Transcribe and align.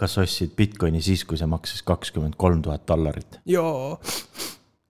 kas 0.00 0.16
ostsid 0.20 0.54
Bitcoini 0.56 1.02
siis, 1.04 1.26
kui 1.28 1.38
see 1.38 1.48
maksis 1.50 1.84
kakskümmend 1.86 2.38
kolm 2.40 2.62
tuhat 2.64 2.86
dollarit? 2.88 3.40
jaa, 3.48 3.98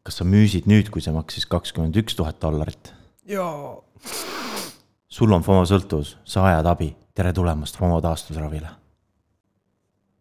kas 0.07 0.21
sa 0.21 0.27
müüsid 0.27 0.69
nüüd, 0.71 0.91
kui 0.95 1.03
see 1.05 1.15
maksis 1.15 1.49
kakskümmend 1.51 1.99
üks 2.03 2.17
tuhat 2.19 2.39
dollarit? 2.43 2.93
jaa. 3.31 3.75
sul 5.11 5.35
on 5.35 5.47
FOMO 5.47 5.67
sõltuvus, 5.69 6.17
sa 6.25 6.45
vajad 6.47 6.71
abi, 6.71 6.93
tere 7.17 7.35
tulemast 7.37 7.79
FOMO 7.81 7.99
taastusravile. 8.05 8.71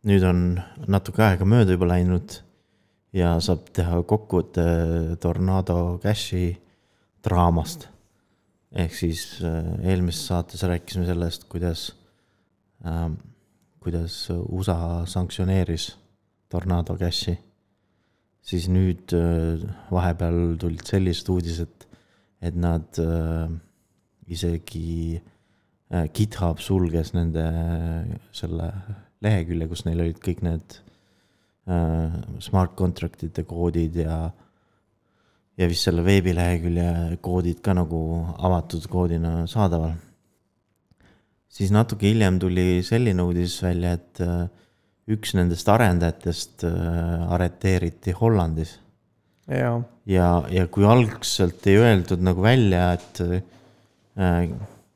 nüüd 0.10 0.26
on 0.26 0.44
natuke 0.88 1.26
aega 1.28 1.46
mööda 1.46 1.78
juba 1.78 1.92
läinud 1.94 2.40
ja 3.14 3.36
saab 3.44 3.70
teha 3.76 4.02
kokkuvõtte 4.10 4.66
Tornado 5.22 6.00
Cashi 6.02 6.58
draamast. 7.26 7.88
ehk 8.74 8.94
siis 8.94 9.40
äh, 9.46 9.66
eelmises 9.92 10.28
saates 10.30 10.62
rääkisime 10.64 11.06
sellest, 11.06 11.46
kuidas 11.50 11.92
äh,, 12.86 13.10
kuidas 13.80 14.30
USA 14.30 15.06
sanktsioneeris 15.08 15.92
Tornado 16.50 16.98
Cashi. 16.98 17.38
siis 18.42 18.66
nüüd 18.72 19.12
äh, 19.14 19.62
vahepeal 19.92 20.56
tulid 20.58 20.88
sellised 20.88 21.28
uudised, 21.30 21.84
et 22.42 22.56
nad 22.56 22.98
äh, 22.98 23.52
isegi 24.32 25.20
äh, 25.92 26.08
GitHub 26.16 26.62
sulges 26.64 27.14
nende 27.14 27.44
selle 28.34 28.72
lehekülje, 29.22 29.68
kus 29.70 29.86
neil 29.86 30.02
olid 30.06 30.22
kõik 30.24 30.42
need 30.48 30.80
äh, 31.70 32.16
smart 32.42 32.74
contract'ide 32.80 33.46
koodid 33.46 34.00
ja 34.02 34.22
ja 35.60 35.68
vist 35.68 35.86
selle 35.86 36.06
veebilehekülje 36.08 37.20
koodid 37.22 37.60
ka 37.62 37.76
nagu 37.76 38.00
avatud 38.38 38.86
koodina 38.92 39.44
saadaval. 39.52 39.98
Siis 41.50 41.74
natuke 41.76 42.10
hiljem 42.10 42.40
tuli 42.42 42.80
selline 42.86 43.26
uudis 43.26 43.58
välja, 43.66 43.96
et 43.98 44.22
äh, 44.24 44.48
üks 45.10 45.34
nendest 45.38 45.70
arendajatest 45.72 46.66
äh, 46.70 47.34
arreteeriti 47.34 48.14
Hollandis. 48.20 48.78
jaa, 49.50 49.80
ja, 50.10 50.28
ja 50.54 50.68
kui 50.70 50.86
algselt 50.86 51.66
ei 51.70 51.80
öeldud 51.82 52.22
nagu 52.26 52.46
välja, 52.46 52.92
et 52.98 53.24
äh, 53.26 54.50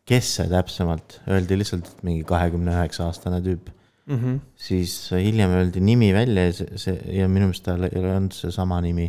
kes 0.09 0.33
see 0.37 0.49
täpsemalt, 0.51 1.21
öeldi 1.31 1.57
lihtsalt, 1.57 1.87
et 1.89 2.03
mingi 2.05 2.25
kahekümne 2.27 2.75
üheksa 2.75 3.07
aastane 3.07 3.39
tüüp. 3.45 3.71
Mhmh, 4.03 4.41
siis 4.59 4.93
hiljem 5.15 5.53
öeldi 5.55 5.79
nimi 5.79 6.09
välja 6.11 6.49
ja 6.49 6.55
see, 6.57 6.79
see 6.81 6.95
ja 7.21 7.29
minu 7.31 7.47
meelest 7.47 7.63
tal 7.63 7.85
ei 7.87 8.01
olnud 8.03 8.35
seesama 8.35 8.81
nimi, 8.83 9.05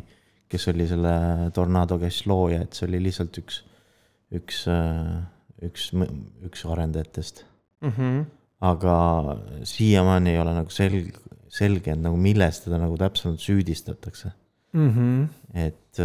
kes 0.47 0.69
oli 0.71 0.87
selle 0.87 1.15
Tornado 1.57 1.99
Cash 1.99 2.29
looja, 2.31 2.61
et 2.63 2.79
see 2.79 2.87
oli 2.87 3.01
lihtsalt 3.09 3.41
üks, 3.43 3.57
üks, 4.39 4.61
üks, 5.71 5.91
üks 6.47 6.65
arendajatest. 6.71 7.45
mhmh, 7.85 8.25
aga 8.65 8.97
siiamaani 9.69 10.33
ei 10.33 10.41
ole 10.41 10.55
nagu 10.57 10.73
selg-, 10.73 11.19
selge, 11.53 11.93
et 11.93 12.01
nagu 12.01 12.17
milles 12.21 12.63
teda 12.65 12.79
nagu 12.83 12.97
täpsemalt 13.01 13.43
süüdistatakse. 13.45 14.33
mhmh, 14.73 15.29
et 15.55 16.03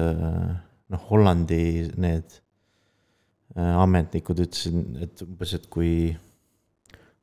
noh, 0.90 1.04
Hollandi 1.10 1.90
need 2.02 2.40
äh, 3.58 3.76
ametnikud 3.82 4.42
ütlesid, 4.46 4.80
et 5.04 5.26
umbes, 5.26 5.54
et 5.58 5.68
kui, 5.72 5.94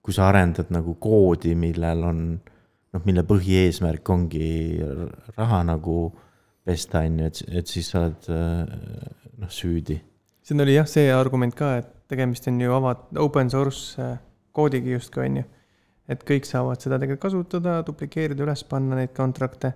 kui 0.03 0.15
sa 0.15 0.31
arendad 0.31 0.71
nagu 0.75 0.97
koodi, 1.03 1.55
millel 1.59 2.05
on 2.07 2.23
noh, 2.37 3.03
mille 3.07 3.27
põhieesmärk 3.27 4.15
ongi 4.15 4.51
raha 5.37 5.63
nagu 5.69 5.99
pesta, 6.67 7.05
on 7.07 7.21
ju, 7.21 7.31
et, 7.31 7.43
et 7.61 7.71
siis 7.71 7.91
sa 7.93 8.05
oled 8.05 8.31
äh, 8.33 8.63
noh, 9.43 9.53
süüdi. 9.53 9.99
siin 10.47 10.63
oli 10.63 10.79
jah, 10.79 10.89
see 10.91 11.11
argument 11.15 11.55
ka, 11.59 11.77
et 11.83 11.93
tegemist 12.09 12.47
on 12.49 12.61
ju 12.61 12.73
ava-, 12.77 12.97
open 13.23 13.51
source 13.51 14.01
äh, 14.03 14.19
koodiga 14.57 14.97
justkui, 14.97 15.27
on 15.27 15.41
ju. 15.43 15.45
et 16.09 16.23
kõik 16.23 16.47
saavad 16.47 16.81
seda 16.83 17.01
tegelikult 17.03 17.25
kasutada, 17.27 17.81
duplikeerida, 17.87 18.45
üles 18.47 18.63
panna 18.69 18.95
neid 19.01 19.11
kontrakte 19.17 19.73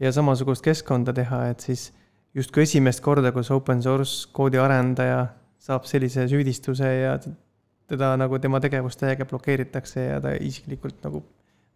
ja 0.00 0.12
samasugust 0.12 0.64
keskkonda 0.64 1.14
teha, 1.16 1.46
et 1.54 1.64
siis 1.64 1.86
justkui 2.36 2.66
esimest 2.66 3.00
korda, 3.04 3.32
kus 3.32 3.50
open 3.54 3.80
source 3.82 4.28
koodi 4.36 4.60
arendaja 4.60 5.26
saab 5.64 5.86
sellise 5.88 6.26
süüdistuse 6.28 6.90
ja 7.00 7.14
teda 7.88 8.14
nagu 8.20 8.38
tema 8.42 8.60
tegevust 8.60 9.00
täiega 9.00 9.24
blokeeritakse 9.28 10.04
ja 10.10 10.18
ta 10.20 10.34
isiklikult 10.40 11.00
nagu 11.04 11.22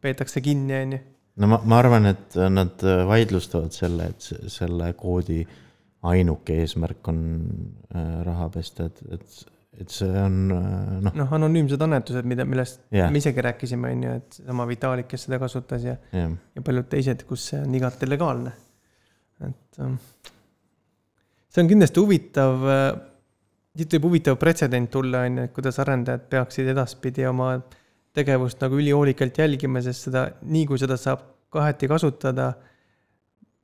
peetakse 0.02 0.40
kinni, 0.44 0.74
on 0.82 0.92
ju. 0.96 1.00
no 1.40 1.50
ma, 1.54 1.60
ma 1.64 1.78
arvan, 1.80 2.10
et 2.12 2.36
nad 2.52 2.84
vaidlustavad 3.08 3.72
selle, 3.72 4.10
et 4.12 4.20
se- 4.30 4.52
selle 4.52 4.92
koodi 4.98 5.40
ainuke 6.08 6.60
eesmärk 6.62 7.08
on 7.10 7.22
äh, 7.94 8.20
raha 8.26 8.48
pesta, 8.54 8.86
et, 8.86 9.00
et, 9.10 9.38
et 9.76 9.92
see 9.92 10.08
on 10.08 10.38
äh, 10.54 10.94
noh, 11.04 11.16
noh, 11.20 11.34
anonüümsed 11.36 11.82
annetused, 11.84 12.26
mida, 12.28 12.46
millest 12.48 12.80
Jah. 12.94 13.12
me 13.12 13.20
isegi 13.20 13.44
rääkisime, 13.44 13.92
on 13.94 14.06
ju, 14.06 14.14
et 14.22 14.38
sama 14.40 14.66
Vitalik, 14.68 15.10
kes 15.10 15.26
seda 15.28 15.40
kasutas 15.42 15.84
ja 15.84 15.98
jah, 16.14 16.32
ja 16.56 16.64
paljud 16.64 16.88
teised, 16.90 17.26
kus 17.28 17.50
see 17.52 17.60
on 17.60 17.76
igati 17.78 18.08
legaalne. 18.08 18.54
et 19.44 19.82
ähm, 19.84 19.98
see 21.48 21.62
on 21.62 21.70
kindlasti 21.70 22.02
huvitav, 22.02 22.64
siit 23.76 23.98
võib 23.98 24.08
huvitav 24.08 24.38
pretsedent 24.40 24.90
tulla, 24.90 25.26
on 25.28 25.42
ju, 25.42 25.50
et 25.50 25.54
kuidas 25.54 25.78
arendajad 25.84 26.24
peaksid 26.32 26.72
edaspidi 26.74 27.28
oma 27.28 27.52
tegevust 28.18 28.60
nagu 28.64 28.78
ülihoolikalt 28.80 29.38
jälgima, 29.38 29.82
sest 29.84 30.08
seda, 30.08 30.24
nii 30.42 30.66
kui 30.66 30.80
seda 30.80 30.96
saab 30.98 31.22
kaheti 31.54 31.88
kasutada, 31.90 32.52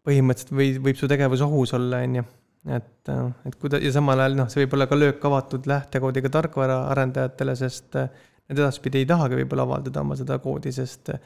põhimõtteliselt 0.04 0.54
või 0.56 0.72
võib 0.88 1.00
su 1.00 1.08
tegevus 1.10 1.42
ohus 1.44 1.74
olla, 1.76 2.02
on 2.04 2.20
ju. 2.20 2.24
Et, 2.66 3.12
et 3.46 3.56
kuida- 3.60 3.82
ja 3.82 3.92
samal 3.92 4.20
ajal 4.20 4.36
noh, 4.38 4.48
see 4.48 4.64
võib 4.64 4.76
olla 4.78 4.86
ka 4.88 4.98
löök 4.98 5.24
avatud 5.28 5.66
lähtekoodiga 5.68 6.30
tarkvara 6.32 6.84
arendajatele, 6.94 7.56
sest 7.56 7.96
äh, 8.00 8.08
nad 8.48 8.60
edaspidi 8.60 9.02
ei 9.02 9.08
tahagi 9.08 9.40
võib-olla 9.42 9.66
avaldada 9.68 10.04
oma 10.04 10.16
seda 10.16 10.38
koodi, 10.42 10.72
sest 10.72 11.12
äh, 11.12 11.20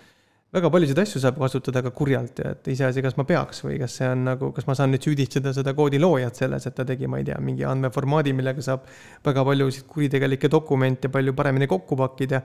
väga 0.54 0.70
paljusid 0.72 0.98
asju 1.02 1.20
saab 1.22 1.38
kasutada 1.42 1.82
ka 1.84 1.92
kurjalt 1.94 2.40
ja 2.40 2.52
et 2.54 2.70
iseasi, 2.72 3.02
kas 3.04 3.18
ma 3.20 3.26
peaks 3.28 3.60
või 3.66 3.76
kas 3.82 3.98
see 4.00 4.08
on 4.08 4.24
nagu, 4.30 4.50
kas 4.56 4.66
ma 4.68 4.76
saan 4.78 4.94
nüüd 4.94 5.04
süüdistada 5.04 5.52
seda 5.56 5.74
koodi 5.76 6.00
loojat 6.00 6.40
selles, 6.40 6.66
et 6.66 6.76
ta 6.76 6.86
tegi, 6.88 7.06
ma 7.10 7.20
ei 7.20 7.26
tea, 7.28 7.36
mingi 7.44 7.66
andmeformaadi, 7.68 8.32
millega 8.36 8.64
saab 8.64 8.88
väga 9.26 9.44
paljusid 9.44 9.84
kuritegelikke 9.90 10.50
dokumente 10.52 11.12
palju 11.12 11.36
paremini 11.36 11.68
kokku 11.68 11.98
pakkida. 12.00 12.42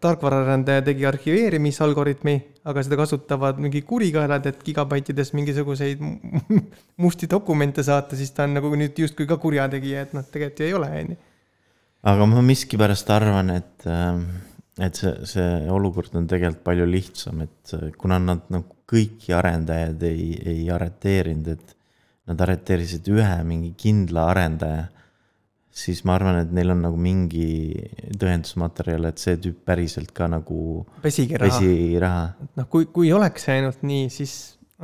Tarkvaraarendaja 0.00 0.82
tegi 0.84 1.06
arhiveerimisalgoritmi, 1.08 2.34
aga 2.68 2.82
seda 2.84 2.98
kasutavad 3.00 3.60
mingi 3.62 3.82
kurikaelad, 3.88 4.46
et 4.50 4.60
gigabaitides 4.64 5.32
mingisuguseid 5.36 6.02
musti 7.04 7.28
dokumente 7.30 7.84
saata, 7.86 8.18
siis 8.18 8.34
ta 8.36 8.44
on 8.48 8.58
nagu 8.58 8.72
nüüd 8.76 8.98
justkui 9.00 9.28
ka 9.30 9.40
kurjategija, 9.40 10.04
et 10.06 10.14
noh, 10.16 10.26
tegelikult 10.26 10.60
ju 10.60 10.68
ei 10.68 10.76
ole, 10.76 10.92
on 11.00 11.14
ju. 11.14 11.18
aga 12.12 12.28
ma 12.28 12.44
miskipärast 12.44 13.12
arvan, 13.14 13.54
et, 13.56 13.88
äh, 13.88 14.84
et 14.86 15.00
see, 15.00 15.14
see 15.32 15.48
olukord 15.72 16.14
on 16.20 16.28
tegelikult 16.28 16.64
palju 16.68 16.88
lihtsam, 16.90 17.44
et 17.48 17.74
äh, 17.78 17.88
kuna 17.96 18.20
nad 18.20 18.46
nagu 18.52 18.80
kõiki 18.90 19.32
arendajaid 19.36 20.08
ei, 20.08 20.30
ei 20.56 20.70
arreteerinud, 20.74 21.52
et 21.54 21.76
nad 22.30 22.40
arreteerisid 22.44 23.08
ühe 23.14 23.36
mingi 23.48 23.72
kindla 23.78 24.28
arendaja, 24.34 24.88
siis 25.80 26.02
ma 26.08 26.14
arvan, 26.18 26.40
et 26.42 26.54
neil 26.54 26.72
on 26.74 26.82
nagu 26.84 26.98
mingi 27.00 27.74
tõendusmaterjal, 28.20 29.08
et 29.10 29.22
see 29.22 29.38
tüüp 29.42 29.62
päriselt 29.68 30.12
ka 30.16 30.28
nagu 30.30 30.84
pesige 31.04 31.40
raha. 31.40 31.60
pesi 31.60 32.00
raha. 32.02 32.48
noh, 32.58 32.68
kui, 32.72 32.88
kui 32.92 33.12
oleks 33.16 33.48
ainult 33.52 33.84
nii, 33.86 34.08
siis 34.12 34.34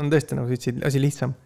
on 0.00 0.12
tõesti 0.12 0.38
nagu 0.38 0.48
sa 0.48 0.56
ütlesid, 0.56 0.80
asi 0.86 1.02
lihtsam. 1.02 1.36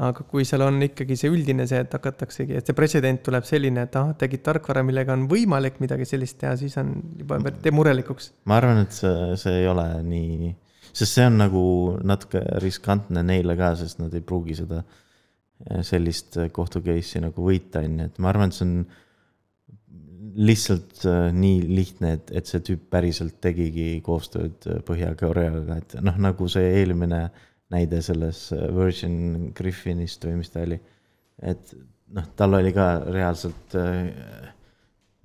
aga 0.00 0.24
kui 0.30 0.46
seal 0.46 0.62
on 0.64 0.78
ikkagi 0.86 1.16
see 1.18 1.28
üldine 1.32 1.66
see, 1.68 1.82
et 1.82 1.92
hakataksegi, 1.92 2.54
et 2.56 2.68
see 2.68 2.76
pretsedent 2.78 3.20
tuleb 3.26 3.44
selline, 3.44 3.84
et 3.88 3.96
ah, 3.98 4.12
tegid 4.18 4.44
tarkvara, 4.46 4.84
millega 4.86 5.12
on 5.16 5.26
võimalik 5.28 5.80
midagi 5.82 6.06
sellist 6.08 6.38
teha, 6.40 6.54
siis 6.60 6.78
on 6.80 6.94
juba, 7.18 7.40
teeb 7.50 7.76
murelikuks. 7.76 8.30
ma 8.48 8.60
arvan, 8.60 8.84
et 8.86 8.96
see, 8.96 9.34
see 9.40 9.60
ei 9.64 9.68
ole 9.68 9.86
nii, 10.06 10.54
sest 10.92 11.18
see 11.18 11.26
on 11.26 11.38
nagu 11.42 11.64
natuke 12.06 12.42
riskantne 12.62 13.26
neile 13.26 13.58
ka, 13.58 13.74
sest 13.82 14.00
nad 14.00 14.14
ei 14.14 14.24
pruugi 14.24 14.56
seda 14.62 14.84
sellist 15.84 16.38
kohtu 16.56 16.82
case'i 16.84 17.22
nagu 17.24 17.44
võita, 17.44 17.82
on 17.84 17.98
ju, 18.00 18.08
et 18.10 18.18
ma 18.22 18.30
arvan, 18.32 18.50
et 18.50 18.56
see 18.56 18.66
on 18.68 18.76
lihtsalt 20.40 21.04
eh, 21.10 21.28
nii 21.36 21.60
lihtne, 21.68 22.14
et, 22.18 22.32
et 22.40 22.48
see 22.48 22.62
tüüp 22.64 22.86
päriselt 22.92 23.40
tegigi 23.42 23.92
koostööd 24.06 24.68
Põhja-Koreaga, 24.86 25.80
et 25.82 25.98
noh, 26.04 26.16
nagu 26.22 26.48
see 26.52 26.70
eelmine 26.80 27.24
näide 27.70 28.00
selles 28.02 28.48
Virgin 28.74 29.50
Griffinist 29.56 30.24
või 30.26 30.40
mis 30.40 30.50
ta 30.50 30.64
oli. 30.66 30.80
et 31.42 31.74
noh, 32.16 32.24
tal 32.36 32.58
oli 32.58 32.72
ka 32.74 32.88
reaalselt 33.06 33.76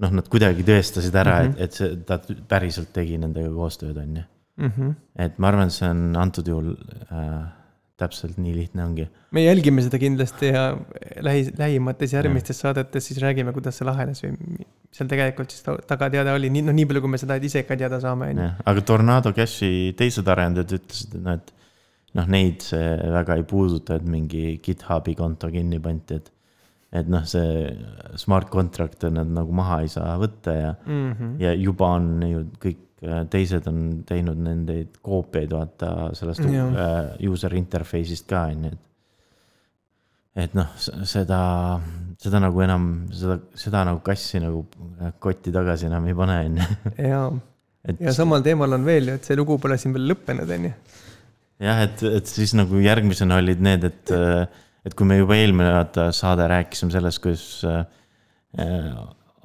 noh, 0.02 0.14
nad 0.20 0.30
kuidagi 0.32 0.66
tõestasid 0.68 1.16
ära 1.16 1.40
mm, 1.42 1.52
-hmm. 1.52 1.58
et, 1.58 1.70
et 1.70 1.80
see, 1.80 1.98
ta 2.08 2.20
päriselt 2.50 2.92
tegi 2.94 3.18
nendega 3.22 3.52
koostööd, 3.54 3.98
on 3.98 4.18
ju. 4.20 4.24
-hmm. 4.68 4.96
et 5.26 5.40
ma 5.40 5.52
arvan, 5.52 5.72
et 5.72 5.78
see 5.78 5.90
on 5.90 6.16
antud 6.20 6.48
juhul 6.48 6.74
äh, 7.12 7.46
täpselt 7.98 8.38
nii 8.42 8.54
lihtne 8.56 8.84
ongi. 8.84 9.06
me 9.32 9.44
jälgime 9.46 9.82
seda 9.86 10.00
kindlasti 10.02 10.50
ja 10.52 10.64
lähi, 11.24 11.46
lähimates 11.58 12.14
järgmistes 12.14 12.60
saadetes 12.60 13.06
siis 13.08 13.22
räägime, 13.24 13.54
kuidas 13.56 13.78
see 13.80 13.88
lahenes 13.88 14.24
või 14.24 14.36
seal 14.96 15.08
tegelikult 15.12 15.52
siis 15.52 15.64
ta- 15.64 15.78
taga 15.88 16.10
teada 16.12 16.34
oli, 16.36 16.50
nii, 16.52 16.62
noh, 16.68 16.76
nii 16.76 16.86
palju, 16.90 17.02
kui 17.06 17.14
me 17.16 17.20
seda 17.22 17.36
ise 17.40 17.64
ka 17.68 17.78
teada 17.80 18.00
saame, 18.04 18.30
on 18.36 18.42
ju. 18.44 18.50
aga 18.72 18.82
Tornado 18.92 19.32
Cashi 19.36 19.94
teised 19.98 20.28
arendajad 20.28 20.76
ütlesid, 20.80 21.16
et 21.16 21.24
noh, 21.24 21.40
et 21.40 21.52
noh, 22.16 22.28
neid 22.32 22.64
see 22.64 22.94
väga 23.16 23.36
ei 23.40 23.44
puuduta, 23.48 23.96
et 24.00 24.06
mingi 24.08 24.58
GitHubi 24.64 25.16
konto 25.20 25.50
kinni 25.52 25.80
pandi, 25.84 26.20
et 26.22 26.32
et 26.96 27.08
noh, 27.12 27.24
see 27.28 27.72
smart 28.16 28.48
contract'e 28.54 29.10
nad 29.12 29.28
nagu 29.36 29.52
maha 29.52 29.82
ei 29.84 29.90
saa 29.92 30.14
võtta 30.22 30.54
ja 30.56 30.76
Mm 30.86 31.12
-hmm. 31.12 31.32
ja 31.44 31.52
juba 31.54 31.90
on 31.98 32.22
ju 32.24 32.44
kõik 32.64 32.78
teised 33.32 33.68
on 33.70 33.82
teinud 34.08 34.40
nendeid 34.42 35.00
koopiaid, 35.06 35.54
vaata 35.54 35.92
sellest 36.18 36.46
Jah. 36.50 36.76
äh, 36.82 37.30
user 37.30 37.56
interface'ist 37.58 38.28
ka 38.30 38.46
on 38.52 38.68
ju, 38.68 38.72
et. 38.74 38.84
et 40.46 40.56
noh, 40.58 40.72
seda, 41.08 41.40
seda 42.22 42.42
nagu 42.44 42.64
enam, 42.66 42.90
seda, 43.16 43.40
seda 43.60 43.84
nagu 43.90 44.02
kassi 44.06 44.42
nagu 44.44 44.66
kotti 45.24 45.54
tagasi 45.56 45.90
enam 45.90 46.08
ei 46.10 46.18
pane, 46.18 46.38
on 46.50 46.62
ju. 46.62 46.70
ja, 47.12 47.24
et 47.86 48.06
ja 48.08 48.16
samal 48.16 48.46
teemal 48.46 48.78
on 48.78 48.88
veel 48.88 49.12
ju, 49.12 49.18
et 49.20 49.28
see 49.28 49.40
lugu 49.40 49.60
pole 49.62 49.80
siin 49.82 49.96
veel 49.96 50.10
lõppenud, 50.14 50.56
on 50.58 50.70
ju. 50.70 50.76
jah, 51.68 51.84
et, 51.88 52.06
et 52.22 52.32
siis 52.32 52.56
nagu 52.58 52.82
järgmisena 52.84 53.42
olid 53.44 53.62
need, 53.66 53.90
et, 53.92 54.16
et 54.86 54.98
kui 54.98 55.08
me 55.10 55.20
juba 55.22 55.38
eelmine 55.40 55.76
vaata 55.78 56.10
saade 56.16 56.48
rääkisime 56.52 56.94
sellest, 56.94 57.24
kuidas 57.24 57.46
äh, 57.70 57.86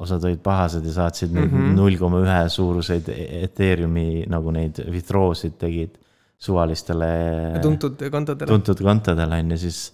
osad 0.00 0.24
olid 0.24 0.40
pahased 0.44 0.84
ja 0.86 0.92
saatsid 0.96 1.32
neid 1.36 1.50
Mhm. 1.52 1.74
null 1.76 1.98
koma 2.00 2.22
ühe 2.24 2.40
suuruseid 2.48 3.10
Ethereumi 3.12 4.24
nagu 4.30 4.52
neid 4.54 4.80
withdraw 4.88 5.34
sid 5.36 5.58
tegid 5.60 5.98
suvalistele 6.40 7.60
tuntud 7.62 8.00
kontodele. 8.10 8.48
tuntud 8.48 8.80
kontodele 8.80 9.40
on 9.44 9.50
ju, 9.54 9.60
siis, 9.66 9.92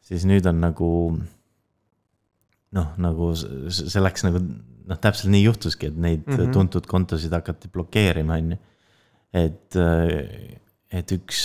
siis 0.00 0.24
nüüd 0.28 0.46
on 0.48 0.60
nagu 0.62 0.90
noh, 2.72 2.92
nagu 2.96 3.32
see 3.36 4.00
läks 4.02 4.24
nagu 4.24 4.40
noh, 4.42 4.98
täpselt 4.98 5.32
nii 5.34 5.44
juhtuski, 5.44 5.92
et 5.92 5.96
neid 5.96 6.24
mm. 6.26 6.36
-hmm. 6.36 6.52
tuntud 6.56 6.86
kontosid 6.88 7.32
hakati 7.32 7.68
blokeerima, 7.72 8.38
on 8.40 8.54
ju. 8.54 8.58
et, 9.32 9.76
et 10.92 11.12
üks, 11.12 11.44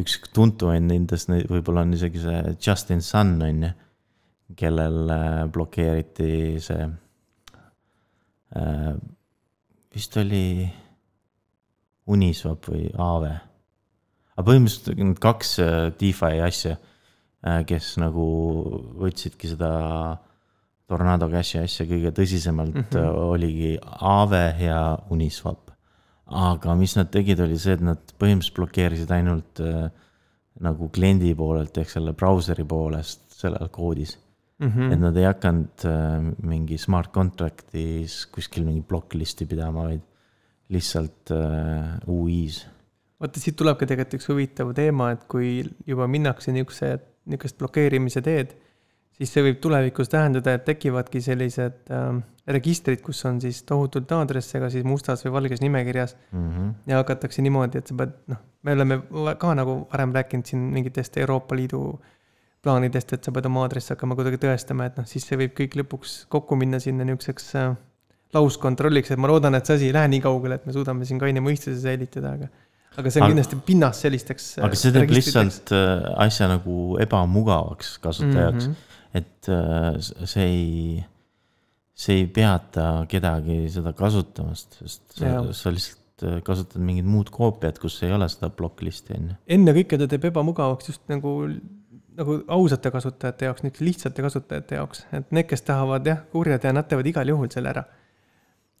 üks 0.00 0.18
tuntumaid 0.34 0.86
nendest 0.86 1.30
võib-olla 1.30 1.84
on 1.86 1.94
isegi 1.94 2.22
see 2.22 2.56
Justin 2.66 3.02
Sun 3.02 3.36
on 3.42 3.66
ju, 3.68 3.72
kellel 4.58 5.10
äh, 5.10 5.44
blokeeriti 5.52 6.60
see 6.62 6.86
äh, 8.56 8.94
vist 9.94 10.16
oli 10.20 10.66
Uniswap 12.10 12.68
või 12.68 12.90
Aave. 13.00 13.32
aga 14.34 14.46
põhimõtteliselt 14.48 15.00
need 15.00 15.22
kaks 15.22 15.58
äh, 15.62 15.78
DeFi 16.00 16.42
asja, 16.44 16.76
kes 17.68 17.90
nagu 18.00 18.22
võtsidki 18.96 19.50
seda 19.50 19.68
Tornado 20.88 21.28
Cashi 21.28 21.58
asja 21.60 21.84
kõige 21.88 22.12
tõsisemalt 22.16 22.74
mm. 22.74 22.86
-hmm. 22.88 23.18
oligi 23.34 23.74
Aave 23.82 24.44
ja 24.64 24.96
Uniswap. 25.10 25.70
aga 26.24 26.74
mis 26.74 26.96
nad 26.96 27.10
tegid, 27.12 27.40
oli 27.40 27.58
see, 27.58 27.74
et 27.76 27.84
nad 27.84 28.00
põhimõtteliselt 28.18 28.56
blokeerisid 28.56 29.10
ainult 29.12 29.60
äh, 29.60 29.90
nagu 30.60 30.88
kliendi 30.88 31.34
poolelt 31.34 31.76
ehk 31.78 31.90
selle 31.90 32.12
brauseri 32.12 32.64
poolest 32.64 33.34
sellel 33.34 33.68
koodis 33.68 34.16
mm. 34.58 34.68
-hmm. 34.68 34.92
et 34.92 35.00
nad 35.00 35.16
ei 35.16 35.28
hakanud 35.28 35.86
äh, 35.88 36.26
mingi 36.42 36.78
smart 36.78 37.12
contract'is 37.12 38.24
kuskil 38.34 38.66
mingi 38.66 38.84
blokk-listi 38.88 39.46
pidama, 39.50 39.88
vaid 39.90 40.04
lihtsalt 40.74 41.32
äh, 41.34 41.98
UI-s. 42.08 42.66
vaata, 43.20 43.40
siit 43.40 43.56
tuleb 43.56 43.78
ka 43.78 43.88
tegelikult 43.88 44.20
üks 44.20 44.28
huvitav 44.30 44.74
teema, 44.76 45.12
et 45.14 45.24
kui 45.30 45.62
juba 45.86 46.06
minnakse 46.10 46.52
niisuguse, 46.52 46.96
niisugust 47.30 47.58
blokeerimise 47.58 48.22
teed, 48.24 48.54
siis 49.14 49.32
see 49.32 49.44
võib 49.46 49.60
tulevikus 49.62 50.10
tähendada, 50.12 50.56
et 50.56 50.64
tekivadki 50.66 51.22
sellised 51.24 51.92
äh, 51.92 52.22
registrid, 52.56 53.00
kus 53.04 53.22
on 53.28 53.40
siis 53.40 53.62
tohutult 53.68 54.10
aadresse 54.12 54.60
ka 54.60 54.68
siis 54.72 54.84
mustas 54.84 55.24
või 55.24 55.38
valges 55.38 55.62
nimekirjas 55.64 56.16
Mm 56.32 56.50
-hmm. 56.50 56.74
ja 56.86 56.96
hakatakse 56.96 57.42
niimoodi, 57.42 57.78
et 57.78 57.86
sa 57.86 57.94
pead, 57.94 58.12
noh, 58.26 58.40
me 58.62 58.72
oleme 58.72 59.00
ka 59.38 59.54
nagu 59.54 59.86
varem 59.92 60.12
rääkinud 60.12 60.46
siin 60.46 60.60
mingitest 60.74 61.16
Euroopa 61.16 61.56
Liidu 61.56 62.00
plaanidest, 62.64 63.16
et 63.16 63.26
sa 63.26 63.32
pead 63.34 63.46
oma 63.50 63.66
aadressi 63.66 63.92
hakkama 63.94 64.16
kuidagi 64.18 64.40
tõestama, 64.42 64.88
et 64.90 64.96
noh, 65.00 65.08
siis 65.08 65.26
see 65.28 65.38
võib 65.40 65.54
kõik 65.58 65.76
lõpuks 65.82 66.24
kokku 66.32 66.58
minna 66.58 66.80
sinna 66.82 67.06
niisuguseks 67.06 67.50
äh, 67.60 67.74
lauskontrolliks, 68.34 69.14
et 69.14 69.20
ma 69.20 69.30
loodan, 69.30 69.54
et 69.58 69.68
see 69.68 69.78
asi 69.78 69.90
ei 69.90 69.96
lähe 69.96 70.10
nii 70.16 70.22
kaugele, 70.24 70.58
et 70.58 70.68
me 70.68 70.74
suudame 70.74 71.06
siin 71.08 71.20
kaine 71.22 71.42
mõistuse 71.44 71.78
säilitada, 71.84 72.34
aga 72.38 72.50
aga 72.94 73.10
see 73.10 73.20
on 73.20 73.26
Aga- 73.26 73.32
kindlasti 73.34 73.58
pinnas 73.66 74.02
sellisteks. 74.04 74.46
aga 74.62 74.78
see 74.78 74.94
teeb 74.94 75.14
lihtsalt 75.14 75.72
äh, 75.74 76.04
asja 76.26 76.48
nagu 76.50 76.94
ebamugavaks 77.02 77.96
kasutaja 78.04 78.48
jaoks 78.48 78.68
mm. 78.68 78.76
-hmm. 78.76 79.18
et 79.20 79.50
äh, 79.50 80.28
see 80.30 80.46
ei, 80.46 81.04
see 81.94 82.22
ei 82.22 82.26
peata 82.38 82.88
kedagi 83.10 83.64
seda 83.74 83.94
kasutamast, 83.98 84.78
sest 84.80 85.18
sa, 85.18 85.36
sa 85.50 85.74
lihtsalt 85.74 86.26
äh, 86.28 86.40
kasutad 86.46 86.82
mingit 86.82 87.08
muud 87.08 87.32
koopiat, 87.34 87.80
kus 87.82 87.98
ei 88.06 88.14
ole 88.14 88.28
seda 88.30 88.50
plokk-listi 88.54 89.18
on 89.18 89.32
ju. 89.32 89.40
ennekõike 89.58 89.98
ta 89.98 90.10
teeb 90.10 90.30
ebamugavaks 90.30 90.94
just 90.94 91.02
nagu, 91.10 91.34
nagu 92.18 92.38
ausate 92.56 92.90
kasutajate 92.94 93.48
jaoks, 93.48 93.64
niisuguste 93.64 93.84
lihtsate 93.88 94.24
kasutajate 94.24 94.78
jaoks, 94.78 95.04
et 95.12 95.32
need, 95.34 95.48
kes 95.50 95.64
tahavad 95.66 96.06
jah, 96.06 96.20
kurjad 96.32 96.64
ja 96.64 96.72
nad 96.74 96.88
teevad 96.88 97.08
igal 97.10 97.32
juhul 97.34 97.50
selle 97.52 97.72
ära. 97.74 97.84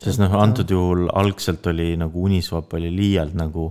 sest 0.04 0.20
noh, 0.20 0.34
antud 0.38 0.70
juhul 0.70 1.08
algselt 1.14 1.66
oli 1.70 1.94
nagu 1.96 2.24
Uniswap 2.26 2.72
oli 2.76 2.90
liialt 2.92 3.34
nagu 3.38 3.70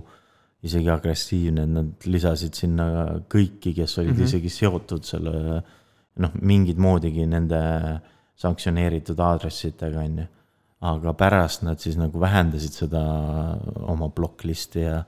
isegi 0.64 0.88
agressiivne, 0.90 1.66
et 1.66 1.72
nad 1.72 2.06
lisasid 2.08 2.56
sinna 2.56 2.86
kõiki, 3.30 3.74
kes 3.76 3.98
olid 4.00 4.14
mm. 4.14 4.18
-hmm. 4.18 4.30
isegi 4.30 4.52
seotud 4.52 5.04
selle 5.04 5.60
noh, 6.22 6.38
mingit 6.40 6.80
moodigi 6.80 7.26
nende 7.28 7.60
sanktsioneeritud 8.40 9.20
aadressidega, 9.20 10.00
on 10.00 10.22
ju. 10.22 10.30
aga 10.84 11.14
pärast 11.16 11.62
nad 11.64 11.80
siis 11.80 11.96
nagu 11.96 12.20
vähendasid 12.20 12.74
seda 12.76 13.00
oma 13.88 14.10
plokk-listi 14.12 14.82
ja, 14.82 14.98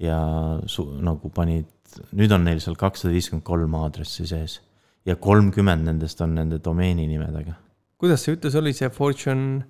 ja 0.00 0.20
su, 0.66 0.86
nagu 1.04 1.28
panid, 1.34 1.66
nüüd 2.16 2.32
on 2.34 2.46
neil 2.46 2.60
seal 2.62 2.78
kakssada 2.78 3.12
viiskümmend 3.14 3.46
kolm 3.46 3.74
aadressi 3.80 4.26
sees 4.28 4.60
ja 5.08 5.16
kolmkümmend 5.16 5.88
nendest 5.88 6.20
on 6.24 6.36
nende 6.36 6.60
domeeni 6.64 7.06
nimedega. 7.08 7.56
kuidas 8.00 8.24
see 8.24 8.36
ütlus 8.36 8.56
oli, 8.60 8.72
see 8.76 8.90
fortune 8.94 9.64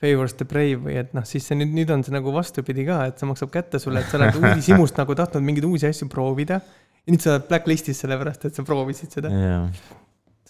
favors 0.00 0.36
the 0.38 0.46
brave 0.48 0.80
või 0.84 0.96
et 1.00 1.14
noh, 1.16 1.26
siis 1.28 1.46
see 1.48 1.58
nüüd, 1.60 1.72
nüüd 1.76 1.90
on 1.92 2.04
see 2.06 2.14
nagu 2.14 2.32
vastupidi 2.34 2.86
ka, 2.88 3.02
et 3.10 3.20
see 3.20 3.28
maksab 3.28 3.52
kätte 3.54 3.80
sulle, 3.82 4.02
et 4.02 4.12
sa 4.12 4.20
oled 4.20 4.38
uudishimust 4.40 5.00
nagu 5.00 5.16
tahtnud 5.18 5.44
mingeid 5.46 5.68
uusi 5.68 5.90
asju 5.90 6.08
proovida. 6.12 6.60
ja 7.04 7.14
nüüd 7.14 7.24
sa 7.24 7.34
oled 7.34 7.48
blacklist'is 7.50 8.00
sellepärast, 8.04 8.46
et 8.48 8.56
sa 8.56 8.64
proovisid 8.66 9.18
seda, 9.18 9.32
jah 9.32 9.98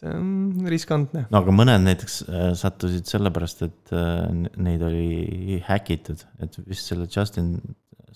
see 0.01 0.13
on 0.17 0.69
riskantne. 0.71 1.27
no 1.31 1.43
aga 1.43 1.55
mõned 1.55 1.85
näiteks 1.85 2.21
äh, 2.25 2.47
sattusid 2.59 3.09
sellepärast, 3.11 3.65
et 3.67 3.93
äh, 3.97 4.47
neid 4.57 4.85
oli 4.87 5.61
häkitud, 5.67 6.25
et 6.45 6.57
vist 6.67 6.89
selle 6.91 7.09
Justin 7.11 7.59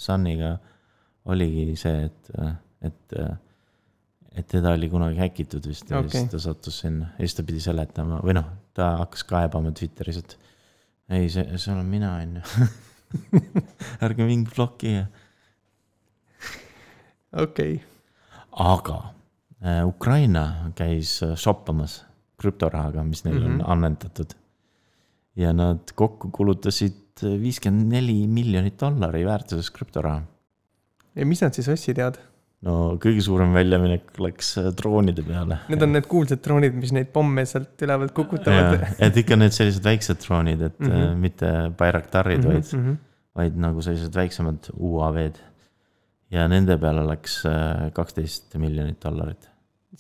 Suniga 0.01 0.57
oligi 1.25 1.77
see, 1.81 2.05
et, 2.09 2.31
et, 2.85 3.17
et 4.35 4.49
teda 4.51 4.75
oli 4.77 4.91
kunagi 4.93 5.23
häkitud 5.23 5.67
vist 5.69 5.91
ja 5.91 6.03
Okei. 6.03 6.11
siis 6.19 6.31
ta 6.33 6.41
sattus 6.43 6.81
sinna 6.85 7.13
ja 7.15 7.25
siis 7.25 7.39
ta 7.39 7.47
pidi 7.47 7.63
seletama 7.65 8.21
või 8.25 8.37
noh, 8.37 8.51
ta 8.77 8.95
hakkas 9.01 9.25
kaebama 9.29 9.73
Twitteris, 9.77 10.21
et 10.21 10.37
ei, 11.09 11.29
see, 11.33 11.45
see 11.61 11.73
olen 11.75 11.89
mina, 11.89 12.15
on 12.21 12.39
ju. 12.39 12.69
ärge 14.05 14.27
mind 14.27 14.51
blokkige. 14.55 15.07
okei 17.33 17.77
okay., 17.77 17.79
aga 18.65 18.99
äh, 19.65 19.83
Ukraina 19.87 20.73
käis 20.77 21.17
äh, 21.23 21.37
shoppamas 21.39 22.03
krüptorahaga, 22.41 23.05
mis 23.07 23.25
neil 23.25 23.39
mm 23.39 23.45
-hmm. 23.45 23.49
Mhm. 23.49 23.61
on 23.61 23.73
annetatud. 23.73 24.35
ja 25.37 25.53
nad 25.53 25.91
kokku 25.95 26.29
kulutasid 26.31 27.23
viiskümmend 27.23 27.91
neli 27.93 28.27
miljonit 28.27 28.81
dollari 28.81 29.25
väärtuses 29.27 29.71
krüptoraha. 29.71 30.23
Ja 31.15 31.27
mis 31.27 31.43
nad 31.45 31.57
siis 31.57 31.69
ostsid, 31.73 31.99
tead? 32.01 32.19
no 32.65 32.75
kõige 33.03 33.23
suurem 33.25 33.55
väljaminek 33.55 34.19
läks 34.25 34.55
äh, 34.61 34.69
droonide 34.77 35.25
peale. 35.27 35.61
Need 35.73 35.85
on 35.85 35.93
need 35.97 36.07
kuulsad 36.11 36.43
droonid, 36.45 36.77
mis 36.81 36.95
neid 36.97 37.11
pomme 37.15 37.45
sealt 37.49 37.81
ülevalt 37.85 38.15
kukutavad. 38.17 38.87
et 39.05 39.19
ikka 39.25 39.39
need 39.41 39.55
sellised 39.57 39.85
väiksed 39.85 40.23
droonid, 40.25 40.63
et 40.71 40.79
mm. 40.81 40.93
-hmm. 40.93 41.25
mitte 41.27 41.51
Bayraktarid 41.79 42.45
mm, 42.45 42.51
-hmm. 42.51 42.55
vaid, 42.55 42.65
-hmm. 42.65 43.01
vaid 43.41 43.59
nagu 43.67 43.83
sellised 43.83 44.15
väiksemad 44.17 44.71
UAV-d. 44.77 45.43
ja 46.31 46.49
nende 46.49 46.79
peale 46.79 47.07
läks 47.07 47.43
äh, 47.47 47.91
kaksteist 47.93 48.55
miljonit 48.55 49.03
dollarit. 49.05 49.51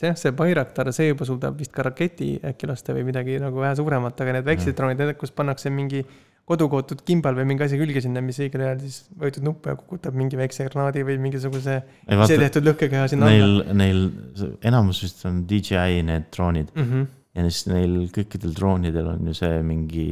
jah, 0.02 0.16
see 0.16 0.32
Bayraktar, 0.32 0.92
see 0.92 1.08
juba 1.08 1.24
suudab 1.24 1.58
vist 1.58 1.72
ka 1.72 1.82
raketi 1.82 2.40
äkki 2.44 2.66
lasta 2.66 2.94
või 2.94 3.04
midagi 3.04 3.38
nagu 3.38 3.60
vähe 3.60 3.76
suuremat, 3.76 4.20
aga 4.20 4.32
need 4.32 4.44
väiksed 4.44 4.72
Mhm. 4.72 4.76
droonid, 4.76 4.98
need, 4.98 5.16
kus 5.16 5.30
pannakse 5.30 5.70
mingi 5.70 6.06
kodukootud 6.48 7.00
kimbal 7.08 7.36
või 7.38 7.46
mingi 7.48 7.64
asi 7.64 7.78
külge 7.80 8.02
sinna, 8.04 8.20
mis 8.24 8.38
õigel 8.44 8.66
ajal 8.66 8.80
siis 8.82 8.98
vajutad 9.20 9.46
nuppu 9.46 9.70
ja 9.70 9.76
kukutab 9.80 10.16
mingi 10.18 10.36
väikse 10.36 10.66
granaadi 10.68 11.04
või 11.08 11.16
mingisuguse 11.22 11.76
ei 11.78 12.10
ise 12.10 12.18
vaata, 12.20 12.38
tehtud 12.42 12.68
lõhkekeha 12.68 13.06
sinna 13.12 13.30
alla 13.30 13.64
neil, 13.72 14.02
neil 14.12 14.50
enamus 14.68 15.00
vist 15.06 15.24
on 15.30 15.44
DJI 15.48 16.02
need 16.04 16.28
droonid 16.34 16.74
mm. 16.74 16.90
-hmm. 16.90 17.06
ja 17.38 17.46
siis 17.48 17.68
neil 17.72 17.96
kõikidel 18.12 18.52
droonidel 18.58 19.08
on 19.14 19.32
ju 19.32 19.38
see 19.40 19.62
mingi, 19.64 20.08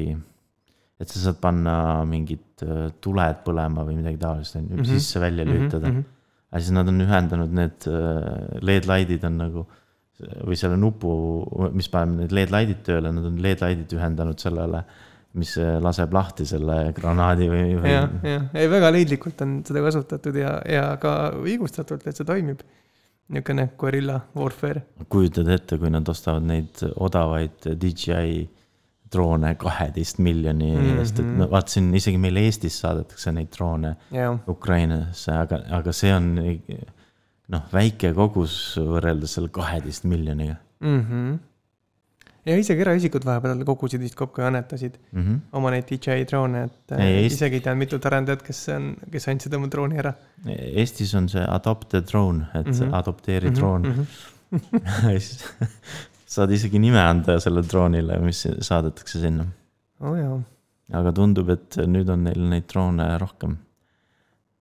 et 1.03 1.13
sa 1.13 1.27
saad 1.27 1.43
panna 1.45 1.77
mingid 2.09 2.65
äh, 2.65 2.89
tuled 3.05 3.45
põlema 3.45 3.85
või 3.85 4.01
midagi 4.01 4.21
taolist 4.25 4.57
on 4.57 4.71
ju 4.71 4.81
Mhm. 4.81 4.89
sisse-välja 4.89 5.45
lülitada 5.45 5.93
mm. 5.93 6.01
-hmm. 6.01 6.19
aga 6.51 6.65
siis 6.65 6.77
nad 6.79 6.89
on 6.89 7.07
ühendanud 7.09 7.57
need 7.61 7.89
äh, 7.93 8.59
LED-laidid 8.65 9.29
on 9.29 9.41
nagu 9.45 9.69
või 10.23 10.57
selle 10.59 10.77
nupu, 10.79 11.13
mis 11.75 11.89
paneb 11.91 12.21
need 12.21 12.35
LED-laidid 12.37 12.85
tööle, 12.87 13.11
nad 13.15 13.25
on 13.27 13.41
LED-laidid 13.43 13.93
ühendanud 13.97 14.39
sellele, 14.39 14.85
mis 15.35 15.55
äh, 15.59 15.79
laseb 15.81 16.13
lahti 16.13 16.45
selle 16.47 16.93
granaadi 16.97 17.47
või, 17.49 17.77
või 17.81 17.93
jah, 17.95 18.09
jah, 18.27 18.47
ei 18.55 18.69
väga 18.69 18.91
leidlikult 18.93 19.41
on 19.45 19.59
seda 19.65 19.81
kasutatud 19.87 20.37
ja, 20.37 20.59
ja 20.69 20.87
ka 21.01 21.33
õigustatult, 21.41 22.07
et 22.07 22.17
see 22.17 22.25
toimib. 22.29 22.61
niisugune 23.33 23.69
guerilla 23.79 24.19
warfare. 24.37 24.83
kujutad 25.09 25.49
ette, 25.49 25.79
kui 25.79 25.89
nad 25.91 26.09
ostavad 26.09 26.43
neid 26.45 26.83
odavaid 26.97 27.65
DJI 27.81 28.49
droone 29.13 29.55
kaheteist 29.61 30.19
miljoni 30.19 30.71
Mhm. 30.77 30.99
eest, 30.99 31.19
et 31.21 31.27
no 31.39 31.47
vaatasin 31.51 31.91
isegi 31.95 32.19
meil 32.19 32.37
Eestis 32.37 32.79
saadetakse 32.81 33.33
neid 33.33 33.49
droone 33.57 33.97
jah, 34.11 34.39
Ukrainasse, 34.49 35.33
aga, 35.33 35.63
aga 35.71 35.93
see 35.93 36.13
on 36.13 36.35
noh, 37.53 37.63
väike 37.73 38.13
kogus 38.17 38.77
võrreldes 38.81 39.35
selle 39.37 39.49
kaheteist 39.53 40.05
miljoniga 40.09 40.57
mhmh. 40.81 41.39
Ja 42.47 42.57
isegi 42.59 42.83
eraisikud 42.83 43.25
vahepeal 43.27 43.63
kogusid 43.67 44.03
vist 44.03 44.17
kokku 44.19 44.43
ja 44.43 44.49
annetasid 44.51 44.97
mm. 45.13 45.23
-hmm. 45.23 45.41
oma 45.59 45.71
neid 45.75 45.87
DJI 45.91 46.27
droone, 46.31 46.65
et 46.69 46.95
Eest- 46.99 47.37
isegi 47.37 47.61
teadnud 47.61 47.85
mitut 47.85 48.07
arendajat, 48.11 48.43
kes 48.43 48.63
on, 48.75 48.89
kes 49.13 49.29
andsid 49.31 49.55
oma 49.59 49.71
drooni 49.71 50.01
ära 50.03 50.15
Eestis 50.47 51.15
on 51.15 51.29
see 51.31 51.45
adopt 51.47 51.95
a 51.95 52.01
drone, 52.01 52.47
et 52.55 52.67
mm. 52.67 52.73
-hmm. 52.73 52.95
adopteeri 52.99 53.51
mm. 53.51 53.55
droon 53.55 53.83
mm. 53.83 54.07
-hmm. 54.53 55.11
saad 56.35 56.51
isegi 56.51 56.79
nime 56.79 57.01
anda 57.01 57.41
sellele 57.41 57.69
droonile, 57.69 58.19
mis 58.19 58.47
saadetakse 58.61 59.21
sinna. 59.21 59.47
jaa, 60.01 60.39
aga 60.99 61.13
tundub, 61.13 61.49
et 61.49 61.77
nüüd 61.87 62.09
on 62.11 62.25
neil 62.25 62.49
neid 62.51 62.67
droone 62.73 63.19
rohkem 63.19 63.57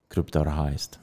krüptoraha 0.08 0.70
eest. 0.70 1.00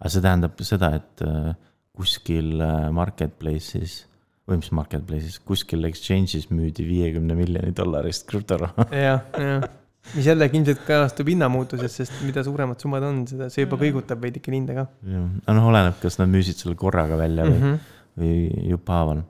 aga 0.00 0.08
see 0.08 0.22
tähendab 0.22 0.62
seda, 0.64 0.94
et 0.96 1.22
äh, 1.26 1.54
kuskil 1.92 2.60
äh, 2.60 2.88
marketplace'is 2.94 4.06
või 4.50 4.60
mis 4.62 4.72
marketplace'is, 4.76 5.40
kuskil 5.46 5.86
exchange'is 5.88 6.48
müüdi 6.52 6.86
viiekümne 6.88 7.36
miljoni 7.38 7.74
dollarist 7.76 8.26
krüptoraha. 8.30 8.88
jah, 8.94 9.22
jah. 9.38 9.68
mis 10.14 10.26
jällegi 10.26 10.60
ilmselt 10.60 10.84
kajastub 10.86 11.30
hinnamuutuses, 11.32 11.98
sest 12.02 12.20
mida 12.26 12.44
suuremad 12.46 12.82
summad 12.82 13.06
on, 13.06 13.24
seda, 13.30 13.50
see 13.52 13.66
juba 13.66 13.80
kõigutab 13.80 14.22
veidike 14.24 14.54
hinda 14.54 14.76
ka 14.82 14.86
no 15.06 15.26
noh, 15.56 15.70
oleneb, 15.72 15.98
kas 16.02 16.18
nad 16.20 16.30
müüsid 16.32 16.60
selle 16.60 16.78
korraga 16.80 17.18
välja 17.20 17.48
või 17.48 17.58
mm. 17.58 17.66
-hmm. 17.66 17.98
või 18.22 18.70
jupphaaval. 18.74 19.24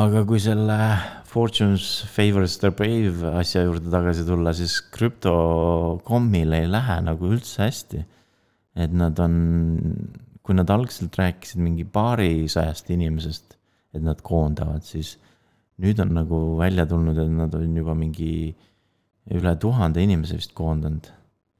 aga 0.00 0.24
kui 0.28 0.42
selle 0.42 0.78
Fortunes 1.30 1.84
favors 2.10 2.56
the 2.58 2.72
brave 2.74 3.22
asja 3.38 3.62
juurde 3.62 3.90
tagasi 3.92 4.24
tulla, 4.26 4.50
siis 4.56 4.80
krüptokommil 4.94 6.56
ei 6.58 6.66
lähe 6.66 6.96
nagu 7.06 7.30
üldse 7.30 7.62
hästi. 7.62 8.02
et 8.80 8.92
nad 8.94 9.18
on, 9.22 9.34
kui 10.42 10.56
nad 10.58 10.70
algselt 10.70 11.14
rääkisid 11.18 11.62
mingi 11.62 11.84
paarisajast 11.84 12.90
inimesest, 12.90 13.56
et 13.94 14.02
nad 14.02 14.20
koondavad, 14.22 14.82
siis 14.86 15.16
nüüd 15.80 16.00
on 16.02 16.12
nagu 16.14 16.40
välja 16.58 16.86
tulnud, 16.86 17.18
et 17.18 17.30
nad 17.30 17.54
on 17.54 17.76
juba 17.76 17.94
mingi 17.94 18.54
üle 19.30 19.56
tuhande 19.56 20.02
inimese 20.02 20.36
vist 20.36 20.54
koondanud 20.54 21.10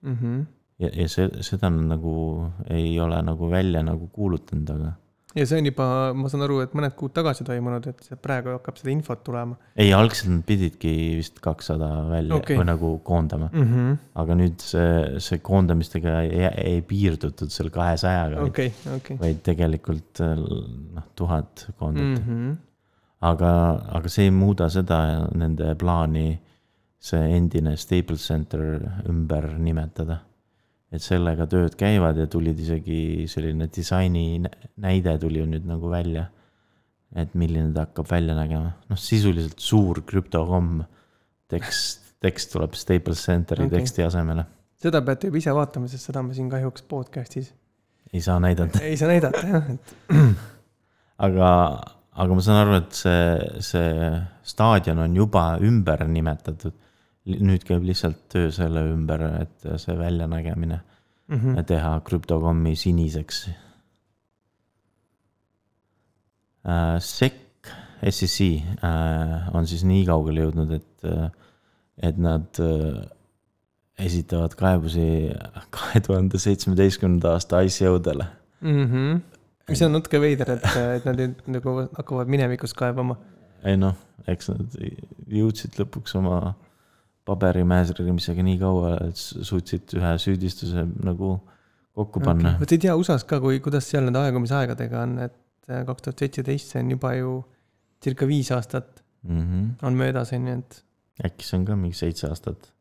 Mm 0.02 0.16
-hmm. 0.16 0.46
ja, 0.78 0.88
ja 0.92 1.08
see, 1.08 1.28
seda 1.40 1.68
nad 1.70 1.84
nagu 1.84 2.46
ei 2.70 3.00
ole 3.00 3.22
nagu 3.22 3.50
välja 3.50 3.82
nagu 3.82 4.06
kuulutanud, 4.06 4.70
aga 4.70 4.92
ja 5.36 5.46
see 5.46 5.60
on 5.60 5.68
juba, 5.68 5.86
ma 6.16 6.30
saan 6.32 6.44
aru, 6.46 6.60
et 6.64 6.72
mõned 6.76 6.94
kuud 6.98 7.14
tagasi 7.14 7.46
toimunud, 7.46 7.86
et 7.92 8.08
praegu 8.22 8.54
hakkab 8.56 8.80
seda 8.80 8.92
infot 8.92 9.22
tulema 9.26 9.58
ei, 9.76 9.92
algselt 9.94 10.32
nad 10.32 10.42
pididki 10.48 10.94
vist 11.20 11.38
kakssada 11.44 11.90
välja 12.08 12.38
okay. 12.38 12.58
või 12.58 12.68
nagu 12.70 12.92
koondama, 13.06 13.50
mm. 13.52 13.68
-hmm. 13.70 14.00
aga 14.24 14.38
nüüd 14.40 14.64
see, 14.64 14.90
see 15.22 15.42
koondamistega 15.46 16.16
ei, 16.26 16.50
ei 16.64 16.82
piirdutud 16.86 17.52
seal 17.54 17.70
kahesajaga, 17.74 18.42
okei, 18.48 18.72
okei. 18.96 19.20
vaid 19.20 19.42
tegelikult 19.46 20.24
noh, 20.24 21.08
tuhat 21.14 21.68
koondati 21.78 22.10
mm.. 22.10 22.26
Mhm. 22.26 22.52
aga, 23.30 23.52
aga 24.00 24.12
see 24.12 24.28
ei 24.28 24.34
muuda 24.34 24.70
seda 24.72 25.00
nende 25.34 25.74
plaani 25.78 26.28
see 27.00 27.20
endine 27.36 27.76
Staples 27.76 28.26
Center 28.28 28.60
ümber 29.08 29.48
nimetada. 29.58 30.20
Et 30.90 31.02
sellega 31.02 31.46
tööd 31.46 31.76
käivad 31.78 32.18
ja 32.18 32.26
tulid 32.30 32.58
isegi 32.58 33.26
selline 33.30 33.68
disaini 33.70 34.40
nä- 34.42 34.70
näide 34.82 35.16
tuli 35.22 35.38
ju 35.38 35.46
nüüd 35.46 35.66
nagu 35.68 35.90
välja. 35.90 36.26
et 37.16 37.32
milline 37.34 37.72
ta 37.74 37.88
hakkab 37.88 38.06
välja 38.06 38.36
nägema, 38.38 38.70
noh 38.88 38.98
sisuliselt 38.98 39.58
suur 39.58 40.02
krüptokomm. 40.06 40.84
tekst, 41.48 42.14
tekst 42.22 42.52
tuleb 42.52 42.74
Staples 42.78 43.24
Centeri 43.26 43.66
okay. 43.66 43.78
teksti 43.78 44.02
asemele, 44.02 44.44
seda 44.78 45.02
peate 45.02 45.26
juba 45.26 45.38
ise 45.38 45.54
vaatama, 45.54 45.88
sest 45.88 46.06
seda 46.06 46.22
me 46.22 46.34
siin 46.34 46.50
kahjuks 46.50 46.86
podcast'is 46.86 47.50
ei 48.12 48.20
saa 48.20 48.40
näidata. 48.40 48.78
ei 48.82 48.96
saa 48.96 49.08
näidata 49.08 49.46
jah, 49.46 49.70
et 49.70 49.96
aga, 51.26 51.48
aga 52.12 52.34
ma 52.34 52.44
saan 52.44 52.60
aru, 52.64 52.78
et 52.80 52.96
see, 52.96 53.24
see 53.64 54.12
staadion 54.52 55.04
on 55.04 55.16
juba 55.16 55.44
ümber 55.62 56.06
nimetatud. 56.08 56.74
Nüüd 57.40 57.64
käib 57.68 57.84
lihtsalt 57.86 58.22
töö 58.32 58.50
selle 58.54 58.82
ümber, 58.92 59.22
et 59.42 59.68
see 59.82 59.98
väljanägemine 59.98 60.80
mm 61.30 61.36
-hmm. 61.36 61.64
teha 61.64 62.00
krüptokommi 62.04 62.76
siniseks 62.76 63.48
äh,. 66.66 66.98
SEC, 67.00 67.34
SEC 68.10 68.40
äh, 68.84 69.54
on 69.54 69.66
siis 69.66 69.84
nii 69.84 70.04
kaugele 70.06 70.40
jõudnud, 70.44 70.70
et, 70.76 71.04
et 72.02 72.18
nad 72.18 72.60
äh, 72.60 73.00
esitavad 74.06 74.54
kaebusi 74.58 75.06
kahe 75.74 76.00
tuhande 76.00 76.38
seitsmeteistkümnenda 76.38 77.34
aasta 77.36 77.60
ICO-dele 77.60 78.26
mm. 78.60 78.84
-hmm. 78.84 79.20
mis 79.68 79.82
on 79.82 79.92
natuke 79.92 80.20
veider, 80.20 80.50
et, 80.50 80.64
et 80.96 81.04
nad 81.04 81.20
nüüd 81.20 81.52
nagu 81.58 81.76
hakkavad 81.96 82.26
minevikus 82.32 82.74
kaebama. 82.74 83.16
ei 83.64 83.76
noh, 83.76 83.96
eks 84.28 84.50
nad 84.52 84.76
jõudsid 85.28 85.78
lõpuks 85.80 86.16
oma 86.18 86.54
paberimäesrimisega 87.28 88.42
nii 88.46 88.58
kaua, 88.60 88.94
et 89.08 89.20
suutsid 89.20 89.96
ühe 89.98 90.14
süüdistuse 90.22 90.86
nagu 91.04 91.36
kokku 91.94 92.22
panna 92.24 92.54
okay.. 92.54 92.62
vot 92.62 92.72
ei 92.72 92.82
tea 92.86 92.96
USA-s 92.96 93.26
ka, 93.28 93.40
kui, 93.42 93.60
kuidas 93.64 93.88
seal 93.90 94.06
nende 94.06 94.22
aegumisaegadega 94.22 95.04
on, 95.04 95.18
et 95.26 95.36
äh, 95.68 95.84
kaks 95.88 96.06
tuhat 96.06 96.24
seitseteist, 96.24 96.72
see 96.72 96.82
on 96.84 96.96
juba 96.96 97.14
ju 97.18 97.36
circa 98.00 98.28
viis 98.28 98.50
aastat 98.56 99.04
Mm 99.22 99.40
-hmm. 99.40 99.86
on 99.86 99.92
möödas, 99.94 100.32
on 100.32 100.48
ju, 100.48 100.58
et 100.58 100.84
äkki 101.24 101.44
see 101.44 101.58
on 101.58 101.64
ka 101.64 101.76
mingi 101.76 101.96
seitse 101.96 102.28
aastat. 102.28 102.72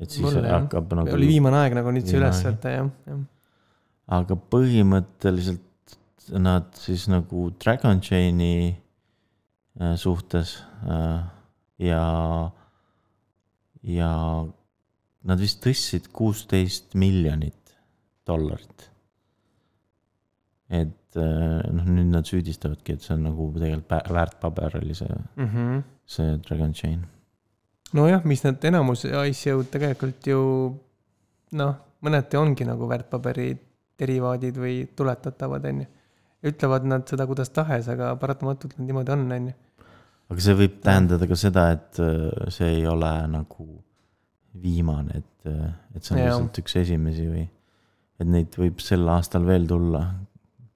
et 0.00 0.10
siis 0.10 0.22
Mulle, 0.22 0.48
jah. 0.48 0.62
hakkab 0.62 0.92
nagu 0.94 1.10
oli, 1.14 1.26
viimane 1.26 1.56
aeg 1.56 1.74
nagu 1.74 1.90
nüüd 1.90 2.06
see 2.06 2.18
üles 2.18 2.42
võtta, 2.46 2.70
jah, 2.70 2.90
jah. 3.06 3.20
aga 4.18 4.36
põhimõtteliselt 4.54 5.96
nad 6.38 6.70
siis 6.78 7.06
nagu 7.08 7.50
Dragon 7.64 8.00
Chain'i 8.00 8.76
äh, 9.80 9.96
suhtes 9.96 10.56
äh, 10.86 11.22
ja, 11.78 12.02
ja 13.84 14.10
nad 15.24 15.40
vist 15.40 15.62
tõstsid 15.64 16.10
kuusteist 16.12 16.94
miljonit 16.98 17.74
dollarit. 18.26 18.90
et 20.74 21.16
äh, 21.20 21.60
noh, 21.70 21.84
nüüd 21.86 22.08
nad 22.10 22.26
süüdistavadki, 22.26 22.96
et 22.96 23.04
see 23.04 23.14
on 23.14 23.26
nagu 23.28 23.50
tegelikult 23.52 24.10
väärtpaber 24.16 24.78
oli 24.80 24.94
see, 24.94 25.16
Mm 25.36 25.48
-hmm. 25.48 25.82
see 26.06 26.38
Dragon 26.48 26.72
Chain. 26.72 27.06
nojah, 27.92 28.24
mis 28.24 28.44
need 28.44 28.64
enamus 28.64 29.04
ICO-d 29.04 29.70
tegelikult 29.70 30.26
ju 30.26 30.40
noh, 31.52 31.74
mõneti 32.02 32.36
ongi 32.36 32.64
nagu 32.64 32.88
väärtpaberi 32.88 33.58
derivaadid 33.98 34.56
või 34.56 34.88
tuletatavad, 34.96 35.64
on 35.64 35.80
ju. 35.80 35.86
ütlevad 36.44 36.84
nad 36.84 37.08
seda 37.08 37.26
kuidas 37.26 37.50
tahes, 37.50 37.88
aga 37.88 38.16
paratamatult 38.16 38.78
nad 38.78 38.86
niimoodi 38.86 39.12
on, 39.12 39.32
on 39.32 39.46
ju. 39.48 39.54
Aga 40.34 40.44
see 40.48 40.58
võib 40.58 40.78
tähendada 40.82 41.30
ka 41.30 41.38
seda, 41.38 41.70
et 41.78 42.02
äh, 42.02 42.50
see 42.54 42.80
ei 42.80 42.86
ole 42.90 43.14
nagu 43.30 43.68
viimane, 44.60 45.22
et, 45.22 45.50
et 45.94 46.02
see 46.02 46.14
on 46.14 46.20
Jaa. 46.20 46.28
lihtsalt 46.28 46.62
üks 46.62 46.76
esimesi 46.82 47.26
või 47.26 47.48
et 48.22 48.30
neid 48.30 48.54
võib 48.58 48.82
sel 48.82 49.08
aastal 49.10 49.46
veel 49.46 49.66
tulla, 49.70 50.04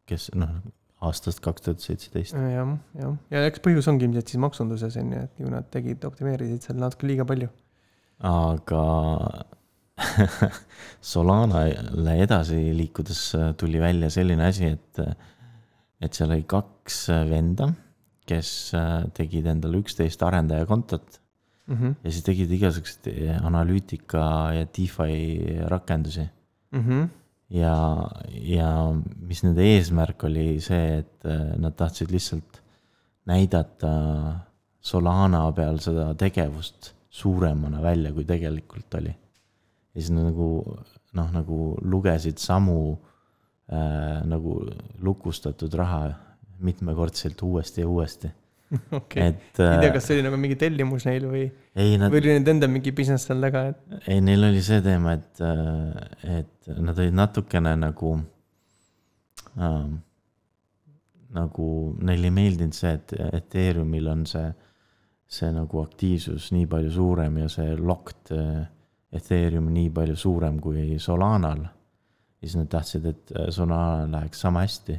kes 0.08 0.30
noh, 0.38 0.58
aastast 1.06 1.42
kaks 1.44 1.64
tuhat 1.64 1.84
seitseteist. 1.84 2.34
jah, 2.34 2.72
jah, 2.98 3.14
ja 3.34 3.44
eks 3.46 3.62
põhjus 3.64 3.88
ongi 3.90 4.08
ilmselt 4.08 4.32
siis 4.32 4.42
maksunduses 4.42 4.98
on 4.98 5.14
ju, 5.14 5.22
et 5.28 5.44
ju 5.44 5.52
nad 5.52 5.68
tegid, 5.74 6.02
optimeerisid 6.08 6.66
seal 6.66 6.80
natuke 6.80 7.08
liiga 7.10 7.26
palju. 7.28 7.50
aga 8.26 8.82
Solanale 11.10 12.12
edasi 12.22 12.58
liikudes 12.76 13.22
äh, 13.34 13.50
tuli 13.58 13.80
välja 13.82 14.10
selline 14.14 14.46
asi, 14.46 14.72
et, 14.76 15.00
et 16.02 16.14
seal 16.14 16.34
oli 16.34 16.46
kaks 16.50 17.00
äh, 17.14 17.24
venda, 17.30 17.72
kes 18.28 18.74
äh, 18.76 19.06
tegid 19.16 19.46
endale 19.50 19.80
üksteist 19.82 20.22
arendajakontot 20.22 21.20
mm. 21.66 21.74
-hmm. 21.76 21.94
ja 22.04 22.10
siis 22.10 22.26
tegid 22.26 22.52
igasuguseid 22.52 23.40
analüütika 23.42 24.24
ja 24.56 24.66
DeFi 24.66 25.14
rakendusi 25.72 26.28
Mm 26.70 26.84
-hmm. 26.84 27.08
ja, 27.48 28.08
ja 28.30 28.94
mis 29.20 29.42
nende 29.42 29.62
eesmärk 29.62 30.24
oli 30.24 30.60
see, 30.60 30.98
et 30.98 31.24
äh, 31.24 31.56
nad 31.56 31.72
tahtsid 31.76 32.10
lihtsalt 32.10 32.62
näidata 33.26 34.40
Solana 34.80 35.52
peal 35.52 35.78
seda 35.78 36.14
tegevust 36.14 36.94
suuremana 37.10 37.82
välja, 37.82 38.12
kui 38.12 38.24
tegelikult 38.24 38.94
oli. 38.94 39.16
ja 39.94 40.00
siis 40.00 40.10
nad 40.10 40.24
nagu 40.24 40.76
noh, 41.12 41.32
nagu 41.32 41.78
lugesid 41.82 42.38
samu 42.38 42.98
äh, 43.72 44.24
nagu 44.24 44.60
lukustatud 45.00 45.74
raha 45.74 46.14
mitmekordselt 46.64 47.42
uuesti 47.46 47.84
ja 47.84 47.88
uuesti, 47.88 48.30
okei, 48.98 49.30
et 49.30 49.60
ei 49.60 49.60
tea, 49.60 49.88
äh, 49.88 49.92
kas 49.94 50.08
see 50.08 50.18
oli 50.18 50.26
nagu 50.26 50.40
mingi 50.40 50.58
tellimus 50.60 51.06
neil 51.08 51.28
või, 51.30 51.44
ei 51.78 51.96
nad 52.00 52.12
või 52.12 52.22
oli 52.22 52.34
nende 52.36 52.56
enda 52.56 52.70
mingi 52.72 52.92
business 52.96 53.28
seal 53.28 53.40
taga, 53.44 53.68
et 53.72 54.10
ei, 54.10 54.20
neil 54.24 54.50
oli 54.50 54.64
see 54.64 54.82
teema, 54.84 55.16
et, 55.18 55.42
et 56.38 56.72
nad 56.76 56.98
olid 56.98 57.16
natukene 57.16 57.74
nagu 57.80 58.14
ähm,, 59.56 59.98
nagu 61.36 61.68
neile 62.00 62.30
ei 62.30 62.34
meeldinud 62.34 62.76
see, 62.76 62.94
et 62.96 63.12
Ethereumil 63.36 64.06
on 64.08 64.24
see 64.28 64.48
see 65.28 65.50
nagu 65.52 65.82
aktiivsus 65.82 66.48
nii 66.56 66.66
palju 66.70 66.90
suurem 66.94 67.36
ja 67.42 67.48
see 67.52 67.74
locked 67.76 68.32
äh, 68.32 68.62
Ethereum 69.18 69.68
nii 69.72 69.90
palju 69.92 70.16
suurem 70.16 70.58
kui 70.60 70.96
Solanal. 71.00 71.66
ja 72.38 72.46
siis 72.46 72.56
nad 72.56 72.70
tahtsid, 72.72 73.06
et 73.06 73.32
äh, 73.36 73.50
Solanal 73.52 74.10
läheks 74.12 74.40
sama 74.40 74.64
hästi. 74.64 74.98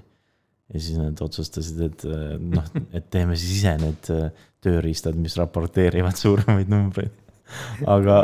Ja 0.74 0.82
siis 0.82 1.00
nad 1.00 1.22
otsustasid, 1.26 1.80
et 1.88 2.06
äh, 2.08 2.36
noh, 2.42 2.68
et 2.96 3.08
teeme 3.14 3.38
siis 3.40 3.60
ise 3.60 3.74
need 3.82 4.12
äh, 4.14 4.30
tööriistad, 4.64 5.18
mis 5.18 5.38
raporteerivad 5.40 6.20
suuremaid 6.24 6.70
numbreid. 6.72 7.16
aga, 7.90 8.22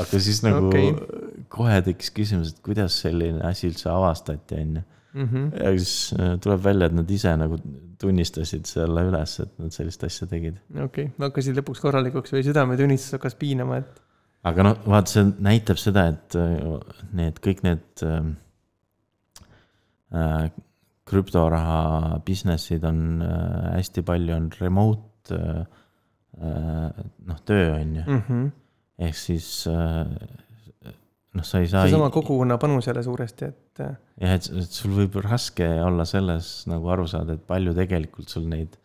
aga 0.00 0.22
siis 0.24 0.40
nagu 0.46 0.70
okay. 0.70 0.94
kohe 1.52 1.76
tekkis 1.90 2.14
küsimus, 2.16 2.54
et 2.54 2.62
kuidas 2.64 2.96
selline 3.02 3.42
asi 3.44 3.68
üldse 3.68 3.90
avastati, 3.92 4.62
on 4.62 4.80
ju. 4.80 4.86
Mhm. 5.10 5.46
ja 5.58 5.70
siis 5.74 6.12
äh, 6.14 6.36
tuleb 6.38 6.60
välja, 6.62 6.86
et 6.86 6.94
nad 6.94 7.08
ise 7.10 7.32
nagu 7.34 7.56
tunnistasid 8.00 8.68
selle 8.70 9.02
üles, 9.08 9.32
et 9.42 9.56
nad 9.58 9.74
sellist 9.74 10.04
asja 10.06 10.28
tegid. 10.30 10.60
okei 10.70 11.08
okay., 11.08 11.10
hakkasid 11.18 11.58
lõpuks 11.58 11.82
korralikuks 11.82 12.30
või 12.36 12.44
südametunnistus 12.46 13.16
hakkas 13.18 13.34
piinama, 13.40 13.80
et 13.82 13.98
aga 14.46 14.68
noh, 14.68 14.78
vaata, 14.86 15.10
see 15.10 15.26
näitab 15.42 15.82
seda, 15.82 16.06
et 16.14 16.38
need 17.18 17.42
kõik 17.42 17.64
need 17.66 18.04
äh, 18.06 18.30
krüptoraha 21.10 22.20
business'id 22.26 22.84
on 22.88 23.22
äh, 23.26 23.76
hästi 23.76 24.04
palju 24.06 24.36
on 24.36 24.50
remote 24.60 25.36
äh, 25.36 25.64
äh, 26.40 27.02
noh, 27.26 27.42
töö 27.44 27.74
on 27.74 27.96
ju, 27.96 28.04
mm 28.06 28.22
-hmm. 28.28 28.50
ehk 28.98 29.16
siis 29.16 29.66
äh, 29.66 30.06
noh, 31.34 31.46
sa 31.46 31.62
ei 31.62 31.68
saa. 31.70 31.86
seesama 31.86 32.10
kogukonna 32.10 32.58
panus 32.58 32.86
jälle 32.86 33.02
suuresti, 33.02 33.44
et 33.44 33.80
äh, 33.80 33.96
jah, 34.20 34.36
et 34.36 34.50
et 34.62 34.78
sul 34.80 34.94
võib 34.96 35.18
raske 35.24 35.66
olla 35.84 36.04
selles 36.08 36.50
nagu 36.70 36.88
aru 36.88 37.06
saada, 37.10 37.36
et 37.38 37.46
palju 37.46 37.74
tegelikult 37.76 38.28
sul 38.32 38.46
neid, 38.50 38.76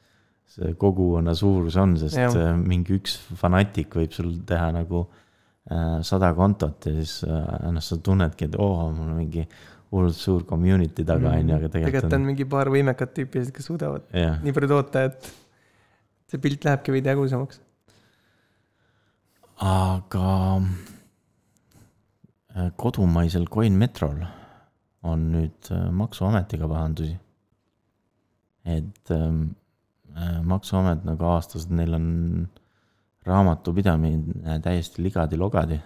see 0.55 0.74
kogukonna 0.79 1.34
suurus 1.36 1.77
on, 1.82 1.98
sest 2.00 2.17
ja. 2.17 2.53
mingi 2.55 3.00
üks 3.00 3.17
fanatik 3.36 3.96
võib 3.98 4.13
sul 4.15 4.36
teha 4.48 4.72
nagu 4.75 5.05
äh, 5.72 6.01
sada 6.05 6.34
kontot 6.38 6.86
ja 6.86 6.94
siis 7.00 7.24
äh, 7.27 7.72
noh, 7.72 7.82
sa 7.84 7.98
tunnedki, 7.98 8.50
et 8.50 8.60
oo, 8.62 8.91
mul 8.91 9.10
on 9.10 9.17
mingi 9.24 9.48
hullult 9.96 10.20
suur 10.20 10.44
community 10.48 11.06
taga 11.08 11.32
on 11.32 11.50
ju, 11.50 11.56
aga 11.56 11.72
tegelikult 11.72 11.92
tegelikult 11.94 12.20
on 12.20 12.30
mingi 12.30 12.48
paar 12.52 12.72
võimekat 12.74 13.16
tüüpi, 13.16 13.46
kes 13.56 13.70
suudavad 13.72 14.08
jah, 14.12 14.40
nii 14.44 14.56
palju 14.56 14.72
toota, 14.72 15.06
et 15.10 15.30
see 16.32 16.42
pilt 16.42 16.66
lähebki 16.68 16.96
veidi 16.96 17.12
hägusamaks. 17.14 17.62
aga 19.66 20.32
äh, 22.56 22.72
kodumaisel 22.82 23.48
CoinMetrol 23.52 24.25
on 25.06 25.30
nüüd 25.36 25.72
äh, 25.72 25.88
maksuametiga 25.92 26.68
pahandusi. 26.68 27.16
et 28.66 29.12
ähm, 29.12 29.56
äh, 30.18 30.42
maksuamet 30.42 31.06
nagu 31.06 31.24
avastas, 31.24 31.68
et 31.68 31.75
neil 31.78 31.94
on 31.94 32.08
raamatupidamine 33.25 34.60
täiesti 34.66 35.04
ligadi-logadi. 35.06 35.80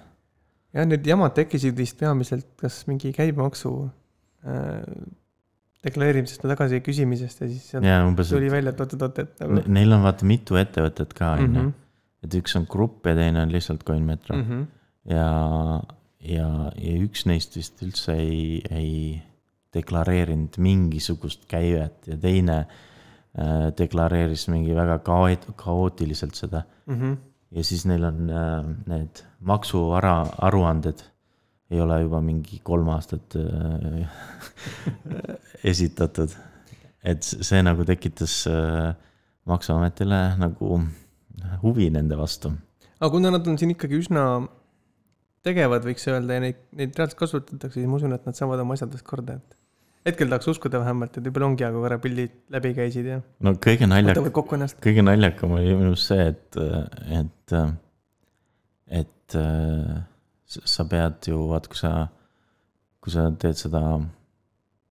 jah, 0.73 0.85
need 0.85 1.05
jamad 1.05 1.35
tekkisid 1.35 1.77
vist 1.77 1.99
peamiselt 1.99 2.47
kas 2.57 2.85
mingi 2.87 3.13
käibemaksu 3.13 3.89
deklareerimisest 5.85 6.43
või 6.43 6.53
tagasi 6.53 6.81
küsimisest 6.83 7.43
ja 7.43 7.47
siis 7.51 7.69
sealt 7.71 7.87
ja 7.87 8.01
umbes, 8.07 8.31
tuli 8.33 8.49
välja, 8.51 8.73
et 8.73 8.81
oot-oot-oot, 8.83 9.21
et 9.23 9.39
nagu 9.43 9.59
ne- 9.59 9.77
neil 9.79 9.95
on 9.95 10.03
vaata 10.03 10.27
mitu 10.27 10.59
ettevõtet 10.59 11.15
ka 11.15 11.35
on 11.37 11.45
ju 11.45 11.49
Mhm,, 11.53 11.71
et 12.25 12.35
üks 12.41 12.57
on 12.59 12.67
grupp 12.69 13.07
ja 13.07 13.15
teine 13.15 13.45
on 13.45 13.53
lihtsalt 13.53 13.85
CoinMetro 13.87 14.35
mm. 14.35 14.43
mhm. 14.43 14.67
ja, 15.13 15.81
ja, 16.19 16.49
ja 16.75 16.97
üks 17.05 17.25
neist 17.29 17.55
vist 17.55 17.79
üldse 17.85 18.17
ei, 18.19 18.59
ei 18.69 19.21
deklareerinud 19.75 20.57
mingisugust 20.57 21.45
käivet 21.47 22.09
ja 22.09 22.17
teine 22.19 22.59
äh, 22.65 23.69
deklareeris 23.77 24.47
mingi 24.51 24.75
väga 24.75 24.99
kaoot-, 25.05 25.51
kaootiliselt 25.55 26.35
seda. 26.35 26.65
Mhm. 26.89 27.13
ja 27.55 27.63
siis 27.63 27.85
neil 27.89 28.03
on 28.03 28.27
äh, 28.29 28.67
need 28.89 29.23
maksuara-, 29.39 30.33
aruanded 30.49 31.05
ei 31.69 31.81
ole 31.81 31.99
juba 32.01 32.19
mingi 32.25 32.59
kolm 32.65 32.87
aastat 32.95 33.35
äh, 33.37 34.09
esitatud. 35.71 36.33
et 37.03 37.23
see 37.23 37.61
nagu 37.63 37.85
tekitas 37.87 38.41
äh, 38.49 38.95
maksuametile 39.49 40.21
nagu 40.41 40.79
huvi 41.63 41.89
nende 41.93 42.17
vastu. 42.19 42.51
aga 42.99 43.11
kuna 43.13 43.31
nad 43.35 43.47
on 43.47 43.57
siin 43.57 43.71
ikkagi 43.75 44.01
üsna 44.01 44.23
tegevad, 45.45 45.85
võiks 45.87 46.03
öelda, 46.11 46.35
ja 46.35 46.43
neid, 46.43 46.57
neid 46.75 46.97
reaalselt 46.97 47.19
kasutatakse, 47.21 47.79
siis 47.79 47.87
ma 47.87 47.95
usun, 47.95 48.11
et 48.13 48.25
nad 48.27 48.35
saavad 48.35 48.59
oma 48.59 48.75
asjadest 48.75 49.05
korda, 49.07 49.37
et 49.39 49.55
hetkel 50.09 50.27
tahaks 50.31 50.49
uskuda 50.51 50.81
vähemalt, 50.83 51.15
et 51.15 51.23
võib-olla 51.29 51.47
ongi, 51.47 51.63
aga 51.67 51.79
korra 51.85 51.97
pildid 52.03 52.33
läbi 52.51 52.73
käisid 52.75 53.07
ja 53.07 53.21
no 53.45 53.53
kõige 53.61 53.87
naljakam 53.87 54.27
kõige 54.83 55.05
naljakam 55.05 55.55
oli 55.55 55.71
minu 55.79 55.93
arust 55.93 56.11
see, 56.11 56.27
et, 56.33 56.59
et, 57.21 57.55
et 58.99 59.37
s- 59.37 60.18
sa 60.49 60.85
pead 60.89 61.27
ju, 61.29 61.37
vaat 61.51 61.67
kui 61.69 61.77
sa, 61.77 62.07
kui 63.01 63.11
sa 63.13 63.27
teed 63.39 63.55
seda 63.59 63.81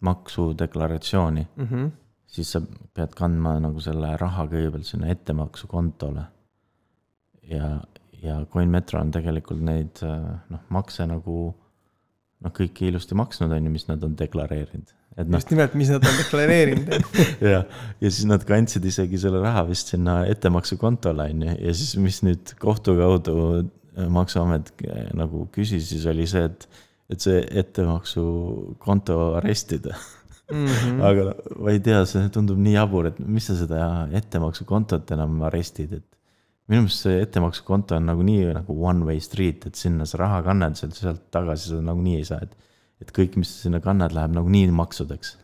maksudeklaratsiooni, 0.06 1.46
Mhm. 1.56 1.86
siis 2.26 2.52
sa 2.52 2.60
pead 2.94 3.14
kandma 3.18 3.58
nagu 3.60 3.80
selle 3.80 4.16
raha 4.20 4.46
kõigepealt 4.46 4.84
sinna 4.86 5.08
ettemaksukontole. 5.14 6.24
ja, 7.50 7.80
ja 8.22 8.44
CoinMetro 8.52 9.00
on 9.00 9.10
tegelikult 9.10 9.60
neid 9.64 10.02
noh, 10.50 10.60
makse 10.68 11.06
nagu 11.08 11.54
noh, 12.44 12.52
kõiki 12.52 12.90
ilusti 12.90 13.14
maksnud, 13.16 13.50
on 13.56 13.64
ju, 13.64 13.70
mis 13.72 13.86
nad 13.88 14.02
on 14.04 14.14
deklareerinud. 14.18 14.92
et 15.16 15.26
noh, 15.26 15.38
just 15.40 15.50
nimelt, 15.50 15.74
mis 15.74 15.88
nad 15.88 16.04
on 16.04 16.18
deklareerinud. 16.18 16.92
ja, 17.40 17.64
ja 18.00 18.10
siis 18.10 18.26
nad 18.28 18.44
kandsid 18.44 18.84
isegi 18.84 19.18
selle 19.18 19.40
raha 19.40 19.64
vist 19.70 19.88
sinna 19.94 20.20
ettemaksukontole 20.26 21.30
on 21.32 21.42
ju, 21.42 21.56
ja 21.66 21.72
siis, 21.74 21.96
mis 21.96 22.20
nüüd 22.22 22.52
kohtu 22.60 22.94
kaudu 23.00 23.70
maksuamet 24.12 24.72
äh, 24.86 25.08
nagu 25.18 25.46
küsis, 25.54 25.88
siis 25.90 26.06
oli 26.10 26.26
see, 26.30 26.44
et, 26.44 26.68
et 27.10 27.20
see 27.24 27.40
ettemaksukonto 27.62 29.18
arestida. 29.40 29.96
Mhm. 30.48 31.00
aga 31.04 31.24
ma 31.60 31.72
ei 31.74 31.80
tea, 31.84 31.98
see 32.08 32.28
tundub 32.32 32.56
nii 32.64 32.72
jabur, 32.78 33.10
et 33.10 33.18
mis 33.20 33.44
sa 33.50 33.52
seda 33.58 33.80
ettemaksukontot 34.16 35.10
enam 35.12 35.42
arestid, 35.44 35.90
et 35.98 36.06
minu 36.72 36.86
meelest 36.86 37.04
see 37.04 37.18
ettemaksukonto 37.20 37.98
on 37.98 38.06
nagunii 38.08 38.46
nagu 38.56 38.76
one 38.88 39.04
way 39.04 39.20
street, 39.20 39.66
et 39.68 39.76
sinna 39.76 40.06
sa 40.08 40.22
raha 40.22 40.38
kannad, 40.46 40.78
sealt, 40.80 40.96
sealt 40.96 41.26
tagasi 41.36 41.74
sa 41.74 41.82
nagunii 41.84 42.16
ei 42.22 42.24
saa, 42.30 42.40
et 42.48 42.56
et 43.04 43.12
kõik, 43.14 43.36
mis 43.38 43.46
sa 43.52 43.66
sinna 43.68 43.78
kannad, 43.84 44.10
läheb 44.16 44.32
nagunii 44.34 44.70
maksudeks. 44.74 45.36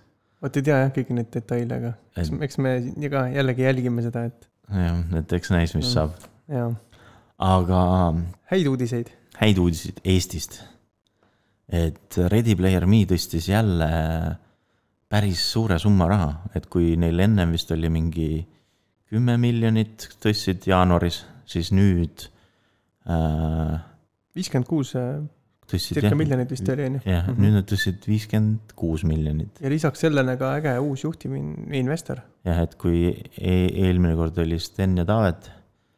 vot 0.43 0.57
ei 0.57 0.65
tea 0.67 0.79
jah 0.87 0.91
kõiki 0.97 1.15
neid 1.21 1.29
detaile, 1.37 1.77
aga 1.83 1.93
Et- 2.17 2.33
eks 2.49 2.59
me 2.59 2.73
ka 3.13 3.27
jällegi 3.37 3.63
jälgime 3.69 4.03
seda, 4.09 4.25
et 4.33 4.49
jah, 4.73 5.05
et 5.21 5.33
eks 5.37 5.51
näis, 5.53 5.75
mis 5.77 5.85
Mm. 5.85 5.93
saab. 5.93 6.17
jaa, 6.49 6.73
aga 7.43 7.81
häid 8.53 8.67
uudiseid. 8.71 9.11
häid 9.41 9.59
uudiseid 9.59 10.01
Eestist. 10.05 10.61
et 11.69 12.19
Ready 12.31 12.55
Player 12.57 12.87
Me 12.87 13.05
tõstis 13.09 13.49
jälle 13.49 13.89
päris 15.09 15.41
suure 15.53 15.79
summa 15.79 16.09
raha, 16.11 16.33
et 16.55 16.67
kui 16.71 16.97
neil 17.01 17.19
ennem 17.25 17.53
vist 17.55 17.71
oli 17.75 17.89
mingi 17.93 18.29
kümme 19.11 19.37
miljonit 19.39 20.09
tõstsid 20.23 20.67
jaanuaris, 20.67 21.23
siis 21.47 21.71
nüüd 21.73 22.27
äh, 23.09 23.79
viiskümmend 24.35 24.69
kuus, 24.69 24.95
tõstsid 25.71 26.01
circa 26.01 26.15
miljonit 26.19 26.51
vist 26.51 26.69
oli, 26.69 26.87
on 26.89 26.97
ju. 26.99 27.03
jah, 27.09 27.27
Mhm. 27.29 27.41
nüüd 27.43 27.55
nad 27.61 27.69
tõstsid 27.71 28.07
viiskümmend 28.09 28.75
kuus 28.77 29.05
miljonit. 29.05 29.61
ja 29.61 29.71
lisaks 29.71 30.01
sellele 30.07 30.37
ka 30.41 30.55
äge 30.59 30.79
uus 30.81 31.05
juhtivinvestor 31.05 32.21
jah, 32.45 32.63
et 32.63 32.75
kui 32.81 33.07
e 33.39 33.55
eelmine 33.87 34.17
kord 34.17 34.39
oli 34.39 34.59
Sten 34.59 34.97
ja 34.99 35.05
Taavet 35.05 35.51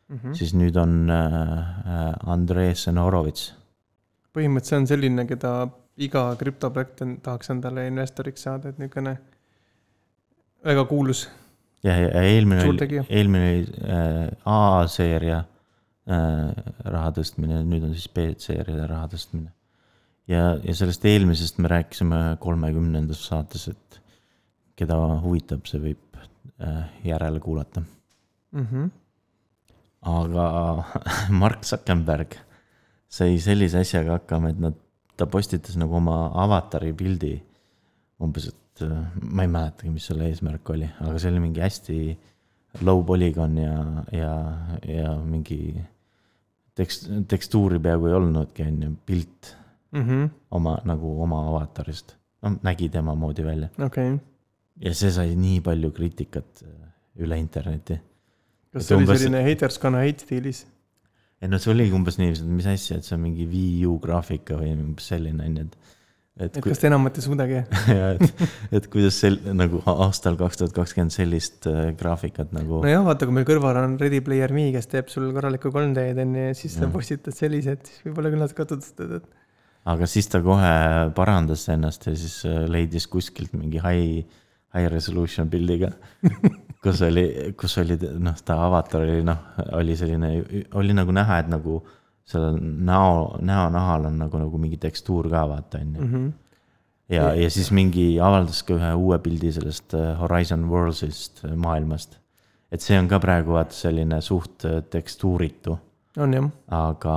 mm. 0.08 0.14
mm., 0.14 0.20
-hmm. 0.22 0.34
siis 0.34 0.54
nüüd 0.54 0.76
on 0.76 1.10
äh, 1.10 2.12
Andrei 2.26 2.74
Senorovitš. 2.74 3.52
põhimõtteliselt 4.36 4.68
see 4.68 4.78
on 4.78 4.86
selline, 4.86 5.26
keda 5.26 5.68
iga 5.96 6.28
krüptoprojekt 6.36 7.02
tahaks 7.24 7.50
endale 7.50 7.86
investoriks 7.88 8.42
saada, 8.42 8.68
et 8.68 8.78
niisugune 8.78 9.16
väga 10.64 10.84
kuulus. 10.84 11.26
ja, 11.84 11.96
ja 11.96 12.22
eelmine 12.22 12.64
oli 12.68 13.04
eelmine 13.08 13.50
oli 13.50 13.66
äh, 13.88 14.30
A-seeria 14.44 15.38
äh, 15.38 16.50
raha 16.84 17.12
tõstmine, 17.18 17.62
nüüd 17.64 17.86
on 17.88 17.94
siis 17.94 18.08
B-seeria 18.08 18.88
raha 18.90 19.08
tõstmine. 19.14 19.50
ja, 20.28 20.56
ja 20.62 20.74
sellest 20.74 21.04
eelmisest 21.04 21.58
me 21.58 21.72
rääkisime 21.72 22.22
kolmekümnendas 22.40 23.26
saates, 23.30 23.68
et 23.72 24.00
keda 24.76 24.98
huvitab, 25.22 25.64
see 25.70 25.80
võib 25.80 26.20
äh, 26.20 26.84
järele 27.04 27.40
kuulata. 27.40 27.82
Mm 28.52 28.66
-hmm. 28.66 28.90
Aga 30.06 30.46
Mark 31.40 31.64
Zuckerberg 31.66 32.36
sai 33.08 33.38
sellise 33.42 33.80
asjaga 33.82 34.20
hakkama, 34.20 34.52
et 34.52 34.62
nad, 34.62 34.78
ta 35.16 35.28
postitas 35.30 35.78
nagu 35.80 35.96
oma 35.96 36.26
avatari 36.42 36.92
pildi 36.96 37.34
umbes, 38.22 38.50
et 38.52 38.86
äh, 38.86 39.04
ma 39.22 39.46
ei 39.46 39.52
mäletagi, 39.52 39.92
mis 39.92 40.08
selle 40.10 40.30
eesmärk 40.30 40.72
oli, 40.74 40.88
aga 41.00 41.18
see 41.20 41.32
oli 41.32 41.44
mingi 41.44 41.64
hästi 41.64 42.00
low 42.84 43.02
polygon 43.08 43.56
ja, 43.60 43.76
ja, 44.12 44.32
ja 44.84 45.12
mingi 45.20 45.60
tekst, 46.76 47.08
tekstuuri 47.28 47.80
peaaegu 47.80 48.10
ei 48.10 48.18
olnudki, 48.18 48.66
on 48.66 48.82
ju, 48.82 48.96
pilt 49.06 49.54
Mm 49.96 50.02
-hmm. 50.02 50.30
oma 50.50 50.78
nagu 50.84 51.22
oma 51.22 51.48
avatarist. 51.48 52.16
no 52.42 52.56
nägi 52.62 52.88
tema 52.88 53.14
moodi 53.14 53.44
välja 53.44 53.68
okei 53.86 54.12
okay., 54.12 54.26
ja 54.80 54.94
see 54.94 55.10
sai 55.10 55.36
nii 55.36 55.60
palju 55.60 55.90
kriitikat 55.90 56.62
äh, 56.62 56.68
üle 57.16 57.38
interneti. 57.38 58.00
Kas 58.76 58.88
see 58.88 58.96
oli 58.96 59.06
umbes- 59.06 59.22
selline 59.24 59.42
haters 59.46 59.80
gonna 59.82 60.04
hate 60.04 60.26
stiilis? 60.26 60.64
ei 61.42 61.50
no 61.52 61.60
see 61.60 61.72
oligi 61.72 61.96
umbes 61.96 62.16
niiviisi, 62.20 62.46
et 62.46 62.54
mis 62.60 62.70
asja, 62.70 63.00
et 63.00 63.06
see 63.08 63.16
on 63.16 63.22
mingi 63.26 63.44
Wii 63.50 63.84
U 63.90 63.98
graafika 64.02 64.56
või 64.60 64.72
umbes 64.76 65.10
selline 65.12 65.44
on 65.44 65.58
ju, 65.60 65.66
et. 65.66 65.94
et 66.40 66.46
et 66.48 66.60
kui 66.64 66.72
kas, 66.72 66.80
te 66.80 66.88
enamat 66.88 67.20
ei 67.20 67.24
suudagi? 67.26 67.62
et, 68.14 68.44
et 68.78 68.88
kuidas 68.92 69.18
sel-, 69.24 69.40
nagu 69.56 69.82
aastal 69.92 70.38
kaks 70.40 70.62
tuhat 70.62 70.76
kakskümmend 70.76 71.14
sellist 71.14 71.68
äh, 71.70 71.90
graafikat 71.98 72.54
nagu 72.56 72.80
nojah, 72.84 73.04
vaata, 73.08 73.28
kui 73.28 73.36
meil 73.36 73.48
kõrval 73.48 73.82
on 73.82 73.98
Ready 74.00 74.22
Player 74.24 74.54
Me, 74.56 74.70
kes 74.76 74.88
teeb 74.92 75.12
sul 75.12 75.28
korralikku 75.36 75.72
3D-d 75.74 76.24
on 76.24 76.38
ju 76.40 76.46
ja 76.48 76.56
siis 76.56 76.78
sa 76.80 76.88
postitad 76.92 77.36
sellised, 77.36 77.84
siis 77.90 78.06
võib-olla 78.08 78.32
küll 78.32 78.46
natuke 78.46 78.68
tutvustad, 78.72 79.18
et 79.20 79.44
aga 79.92 80.08
siis 80.10 80.26
ta 80.32 80.40
kohe 80.42 80.72
parandas 81.16 81.68
ennast 81.72 82.08
ja 82.08 82.16
siis 82.16 82.40
äh, 82.48 82.64
leidis 82.70 83.06
kuskilt 83.10 83.54
mingi 83.54 83.82
high, 83.84 84.24
high 84.76 84.92
resolution 84.92 85.50
pildiga. 85.50 85.90
kus 86.86 87.02
oli, 87.02 87.26
kus 87.58 87.78
oli 87.82 87.98
noh, 88.22 88.36
ta 88.46 88.60
avatar 88.68 89.02
oli 89.02 89.22
noh, 89.26 89.54
oli 89.78 89.96
selline, 89.98 90.32
oli 90.78 90.94
nagu 90.94 91.14
näha, 91.16 91.40
et 91.42 91.48
nagu 91.50 91.80
sellel 92.26 92.58
näo, 92.60 93.38
näonahal 93.46 94.08
on 94.10 94.18
nagu, 94.18 94.40
nagu 94.42 94.58
mingi 94.60 94.78
tekstuur 94.82 95.28
ka 95.30 95.44
vaata 95.48 95.78
on 95.78 95.94
ju. 95.94 96.02
-hmm. 96.02 96.30
ja, 97.08 97.32
ja 97.34 97.50
siis 97.50 97.70
mingi 97.70 98.20
avaldas 98.20 98.62
ka 98.62 98.74
ühe 98.74 98.92
uue 98.94 99.18
pildi 99.18 99.52
sellest 99.52 99.94
äh, 99.94 100.18
Horizon 100.20 100.68
Worlds'ist 100.70 101.44
äh, 101.44 101.56
maailmast. 101.56 102.18
et 102.72 102.80
see 102.80 102.98
on 102.98 103.08
ka 103.08 103.18
praegu 103.22 103.52
vaata 103.52 103.74
selline 103.74 104.20
suht 104.20 104.64
äh, 104.64 104.82
tekstuuritu, 104.90 105.78
on 106.18 106.34
jah, 106.34 106.50
aga 106.68 107.16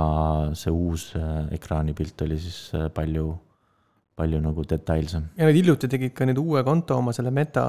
see 0.54 0.70
uus 0.70 1.14
ekraanipilt 1.50 2.22
oli 2.22 2.38
siis 2.38 2.72
palju, 2.94 3.38
palju 4.20 4.40
nagu 4.44 4.64
detailsem. 4.74 5.26
ja 5.40 5.48
nad 5.48 5.56
hiljuti 5.56 5.88
tegid 5.96 6.12
ka 6.14 6.28
nüüd 6.28 6.38
uue 6.44 6.62
konto 6.66 6.96
oma 7.00 7.12
selle 7.16 7.32
meta, 7.34 7.66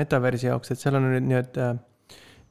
metaversi 0.00 0.46
jaoks, 0.50 0.72
et 0.74 0.78
seal 0.82 0.96
on 0.98 1.08
nüüd 1.12 1.28
nii-öelda 1.28 1.70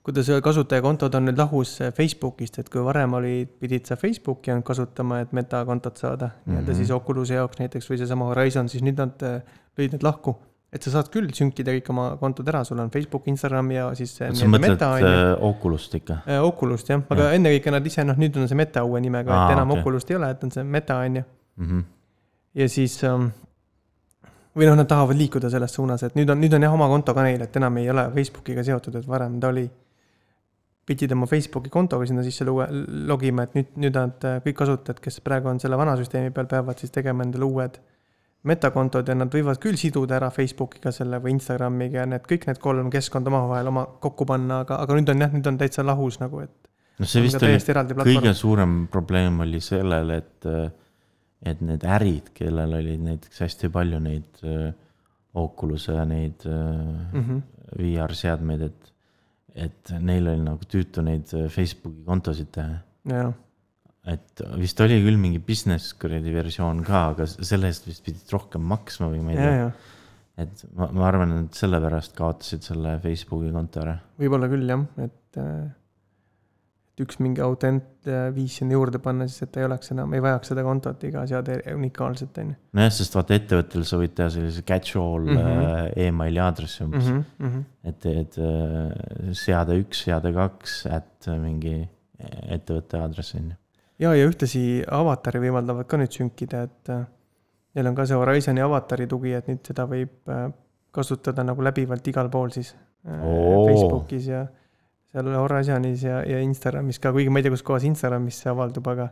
kuidas 0.10 0.30
kasutajakontod 0.42 1.14
on 1.20 1.26
nüüd 1.28 1.38
lahus 1.38 1.74
Facebookist, 1.96 2.56
et 2.62 2.70
kui 2.72 2.82
varem 2.86 3.14
oli, 3.20 3.34
pidid 3.62 3.86
sa 3.86 3.98
Facebooki 4.00 4.50
ainult 4.54 4.66
kasutama, 4.66 5.20
et 5.26 5.34
metakontot 5.36 6.00
saada 6.02 6.32
nii-öelda 6.48 6.72
Mhm. 6.72 6.78
siis 6.80 6.92
Oculus'i 6.96 7.36
jaoks 7.36 7.60
näiteks 7.60 7.90
või 7.92 7.98
seesama 8.00 8.30
Horizon, 8.32 8.70
siis 8.72 8.82
nüüd 8.86 8.98
nad 8.98 9.22
äh, 9.28 9.42
lõid 9.78 9.92
need 9.98 10.04
lahku. 10.08 10.36
et 10.74 10.84
sa 10.86 10.92
saad 10.94 11.08
küll 11.10 11.28
sünkida 11.34 11.74
kõik 11.74 11.88
oma 11.90 12.04
kontod 12.22 12.48
ära, 12.48 12.60
sul 12.64 12.78
on 12.80 12.92
Facebook, 12.94 13.24
Instagram 13.28 13.72
ja 13.74 13.88
siis 13.98 14.12
sa 14.18 14.28
mõtled 14.30 14.62
meta 14.62 14.90
äh, 15.02 15.44
Oculus't 15.48 15.96
ikka? 15.98 16.20
Oculust 16.46 16.90
jah, 16.94 17.02
aga 17.10 17.32
ennekõike 17.34 17.72
nad 17.74 17.86
ise 17.90 18.04
noh, 18.06 18.14
nüüd 18.22 18.38
on 18.38 18.48
see 18.48 18.56
meta 18.60 18.84
uue 18.86 19.02
nimega, 19.02 19.34
Aa, 19.34 19.48
et 19.48 19.56
enam 19.58 19.72
okei. 19.74 19.82
Oculust 19.82 20.12
ei 20.14 20.18
ole, 20.20 20.30
et 20.30 20.44
on 20.46 20.52
see 20.54 20.64
meta 20.64 21.00
on 21.06 21.16
ju. 21.22 21.24
Ja 22.58 22.66
siis 22.70 22.98
ähm, 23.04 23.30
või 24.58 24.68
noh, 24.70 24.78
nad 24.80 24.90
tahavad 24.90 25.18
liikuda 25.18 25.52
selles 25.52 25.74
suunas, 25.76 26.04
et 26.04 26.16
nüüd 26.18 26.30
on, 26.32 26.40
nüüd 26.42 26.56
on 26.58 26.66
jah 26.66 26.74
oma 26.74 26.88
konto 26.92 27.14
ka 27.16 27.24
neil, 27.26 27.44
et 27.46 27.60
enam 27.60 27.78
ei 27.82 27.90
ole 27.92 28.08
Facebookiga 28.16 28.66
seotud, 28.66 28.98
et 29.00 29.08
varem 29.08 29.40
ta 29.40 29.54
oli. 29.54 29.70
pidid 30.90 31.12
oma 31.14 31.28
Facebooki 31.30 31.70
kontoga 31.70 32.06
sinna 32.10 32.24
sisse 32.26 32.46
luua- 32.48 32.66
logima, 33.06 33.44
et 33.46 33.54
nüüd, 33.54 33.68
nüüd 33.78 33.94
nad 33.94 34.24
äh, 34.26 34.40
kõik 34.42 34.56
kasutajad, 34.58 34.98
kes 35.00 35.20
praegu 35.22 35.52
on 35.52 35.60
selle 35.62 35.78
vana 35.78 35.94
süsteemi 36.00 36.32
peal, 36.34 36.48
peavad 36.50 36.82
siis 36.82 36.90
tegema 36.90 37.22
endale 37.22 37.46
uued 37.46 37.78
metakontod 38.50 39.06
ja 39.08 39.14
nad 39.14 39.30
võivad 39.30 39.60
küll 39.62 39.78
siduda 39.78 40.16
ära 40.18 40.32
Facebookiga 40.34 40.90
selle 40.96 41.20
või 41.22 41.36
Instagramiga 41.36 42.02
ja 42.02 42.08
need 42.10 42.26
kõik 42.26 42.48
need 42.50 42.62
kolm 42.64 42.90
keskkonda 42.90 43.30
omavahel 43.30 43.70
oma 43.70 43.86
kokku 44.02 44.26
panna, 44.26 44.64
aga, 44.64 44.80
aga 44.82 44.98
nüüd 44.98 45.14
on 45.14 45.26
jah, 45.26 45.34
nüüd 45.36 45.50
on 45.52 45.60
täitsa 45.60 45.86
lahus 45.86 46.18
nagu, 46.24 46.42
et. 46.48 46.70
no 46.98 47.06
see 47.06 47.26
vist 47.28 47.38
oli 47.44 47.60
kõige 48.08 48.34
suurem 48.34 48.80
probleem 48.92 49.44
oli 49.46 49.62
sellel, 49.62 50.16
et, 50.18 50.50
et 51.45 51.62
need 51.63 51.86
ärid, 51.88 52.32
kellel 52.36 52.75
oli 52.80 52.97
näiteks 52.99 53.43
hästi 53.45 53.69
palju 53.73 53.99
neid 54.04 54.43
äh, 54.43 54.71
Oculus'e 55.39 55.95
ja 55.95 56.06
neid 56.10 56.45
äh, 56.45 57.13
Mm 57.13 57.25
-hmm. 57.25 57.41
VR-seadmeid, 57.78 58.62
et, 58.62 58.93
et 59.56 59.91
neil 59.99 60.28
oli 60.28 60.41
nagu 60.43 60.65
tüütu 60.65 61.04
neid 61.06 61.34
äh, 61.34 61.47
Facebooki 61.49 62.04
kontosid 62.06 62.52
teha. 62.52 62.80
jah, 63.06 63.34
et 64.06 64.41
vist 64.58 64.82
oli 64.82 64.99
küll 65.04 65.17
mingi 65.17 65.39
business 65.39 65.93
kuradi 65.93 66.34
versioon 66.34 66.84
ka, 66.84 67.08
aga 67.13 67.28
selle 67.28 67.67
eest 67.67 67.88
vist 67.88 68.04
pidid 68.04 68.32
rohkem 68.32 68.62
maksma 68.62 69.10
või 69.10 69.23
ma 69.23 69.32
ei 69.32 69.38
tea. 69.38 69.56
ja 69.56 69.71
et 70.39 70.63
ma, 70.75 70.88
ma 70.95 71.08
arvan, 71.08 71.34
et 71.45 71.58
sellepärast 71.58 72.15
kaotasid 72.17 72.63
selle 72.63 72.99
Facebooki 73.04 73.52
konto 73.52 73.84
ära. 73.84 73.97
võib-olla 74.19 74.49
küll 74.52 74.69
jah, 74.69 74.86
et, 74.97 75.38
et 75.38 75.79
üks 77.04 77.20
mingi 77.24 77.42
autent 77.44 78.08
äh, 78.10 78.30
viis 78.36 78.58
sinna 78.60 78.76
juurde 78.76 79.02
panna, 79.04 79.28
siis 79.30 79.46
et 79.46 79.60
ei 79.60 79.66
oleks 79.68 79.94
enam, 79.94 80.14
ei 80.16 80.24
vajaks 80.24 80.52
seda 80.52 80.64
kontot 80.66 81.04
iga 81.08 81.26
seade 81.30 81.60
unikaalselt, 81.74 82.40
on 82.42 82.52
ju. 82.54 82.58
nojah, 82.80 82.94
sest 82.96 83.18
vaata 83.18 83.38
ettevõttel 83.38 83.86
sa 83.88 84.00
võid 84.02 84.16
teha 84.18 84.30
sellise 84.34 84.64
catch-all 84.68 85.28
mm. 85.28 85.40
-hmm. 85.40 85.94
emaili 86.08 86.44
aadressi 86.44 86.84
umbes 86.86 87.08
mm. 87.12 87.24
-hmm. 87.40 87.64
Et 87.90 88.00
teed 88.04 88.36
äh, 88.44 89.32
seade 89.34 89.80
üks, 89.82 90.04
seade 90.06 90.34
kaks, 90.36 90.82
et 90.92 91.30
mingi 91.40 91.78
ettevõtte 92.20 93.00
aadress 93.00 93.36
on 93.36 93.52
ju. 93.52 93.56
ja, 94.06 94.14
ja 94.16 94.28
ühtlasi 94.28 94.84
avatari 94.86 95.40
võimaldavad 95.46 95.88
ka 95.88 95.98
nüüd 95.98 96.12
sünkida, 96.12 96.64
et 96.68 96.94
neil 97.76 97.88
on 97.88 97.96
ka 97.96 98.06
see 98.06 98.20
Horizon'i 98.20 98.62
avatari 98.62 99.08
tugi, 99.08 99.34
et 99.38 99.48
nüüd 99.48 99.64
seda 99.64 99.88
võib 99.88 100.32
kasutada 100.92 101.44
nagu 101.46 101.64
läbivalt 101.64 102.08
igal 102.08 102.30
pool 102.30 102.52
siis 102.52 102.76
Oo. 103.08 103.68
Facebookis 103.68 104.28
ja 104.28 104.48
seal 105.13 105.32
Horizonis 105.36 106.04
ja, 106.06 106.19
ja 106.28 106.39
Instagramis 106.45 107.02
ka, 107.02 107.13
kuigi 107.15 107.32
ma 107.34 107.41
ei 107.41 107.48
tea, 107.48 107.56
kus 107.56 107.65
kohas 107.65 107.88
Instagramis 107.89 108.43
see 108.43 108.52
avaldub, 108.52 108.88
aga 108.93 109.10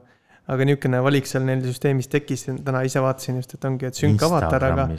aga 0.47 0.67
niisugune 0.67 0.99
valik 1.03 1.27
seal 1.27 1.45
neil 1.47 1.63
süsteemis 1.65 2.09
tekkis, 2.11 2.47
täna 2.63 2.83
ise 2.87 3.03
vaatasin 3.03 3.41
just, 3.41 3.55
et 3.57 3.65
ongi, 3.67 3.87
et 3.89 3.99
sünk 3.99 4.23
avatar, 4.27 4.67
aga, 4.69 4.89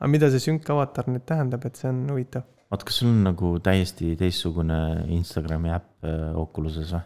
aga 0.00 0.10
mida 0.10 0.30
see 0.32 0.42
sünk 0.48 0.70
avatar 0.74 1.10
nüüd 1.10 1.26
tähendab, 1.28 1.66
et 1.68 1.78
see 1.78 1.90
on 1.92 2.06
huvitav. 2.10 2.46
oot, 2.74 2.86
kas 2.86 3.02
sul 3.02 3.12
on 3.12 3.20
nagu 3.28 3.52
täiesti 3.62 4.16
teistsugune 4.18 4.78
Instagrami 5.14 5.70
äpp 5.76 6.08
äh, 6.08 6.32
Oculuses 6.40 6.90
või? 6.96 7.04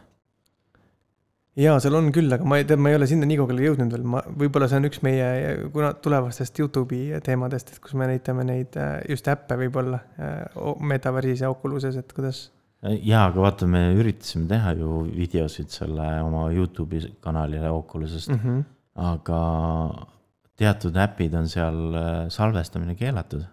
jaa, 1.61 1.77
seal 1.83 1.99
on 1.99 2.09
küll, 2.15 2.33
aga 2.33 2.47
ma 2.49 2.61
ei 2.61 2.65
tea, 2.65 2.81
ma 2.81 2.93
ei 2.93 2.97
ole 2.97 3.09
sinna 3.11 3.29
nii 3.29 3.37
kaugele 3.43 3.67
jõudnud 3.67 3.93
veel, 3.93 4.07
ma, 4.15 4.23
võib-olla 4.45 4.71
see 4.71 4.81
on 4.81 4.89
üks 4.89 5.03
meie 5.05 5.27
kuna 5.75 5.93
tulevastest 6.01 6.63
Youtube'i 6.63 7.21
teemadest, 7.27 7.75
et 7.75 7.83
kus 7.85 7.99
me 8.01 8.09
näitame 8.09 8.47
neid 8.49 8.81
äh, 8.81 8.97
just 9.13 9.29
äppe 9.29 9.61
võib-olla 9.61 10.01
äh, 10.17 10.65
Metaversis 10.81 11.45
ja 11.45 11.53
Oculuses, 11.53 12.01
et 12.01 12.17
kuidas. 12.17 12.47
jaa, 12.83 13.27
aga 13.27 13.43
vaata, 13.45 13.69
me 13.69 13.83
üritasime 13.99 14.47
teha 14.49 14.73
ju 14.79 15.03
videosid 15.13 15.73
selle 15.73 16.07
oma 16.25 16.47
Youtube'i 16.55 17.13
kanalile 17.21 17.71
Oculusest 17.71 18.31
mm, 18.33 18.41
Mm 18.41 18.61
-hmm. 18.61 18.65
aga 18.95 19.41
teatud 20.57 20.97
äpid 20.97 21.35
on 21.35 21.49
seal 21.49 21.95
äh, 21.95 22.29
salvestamine 22.29 22.95
keelatud. 22.95 23.45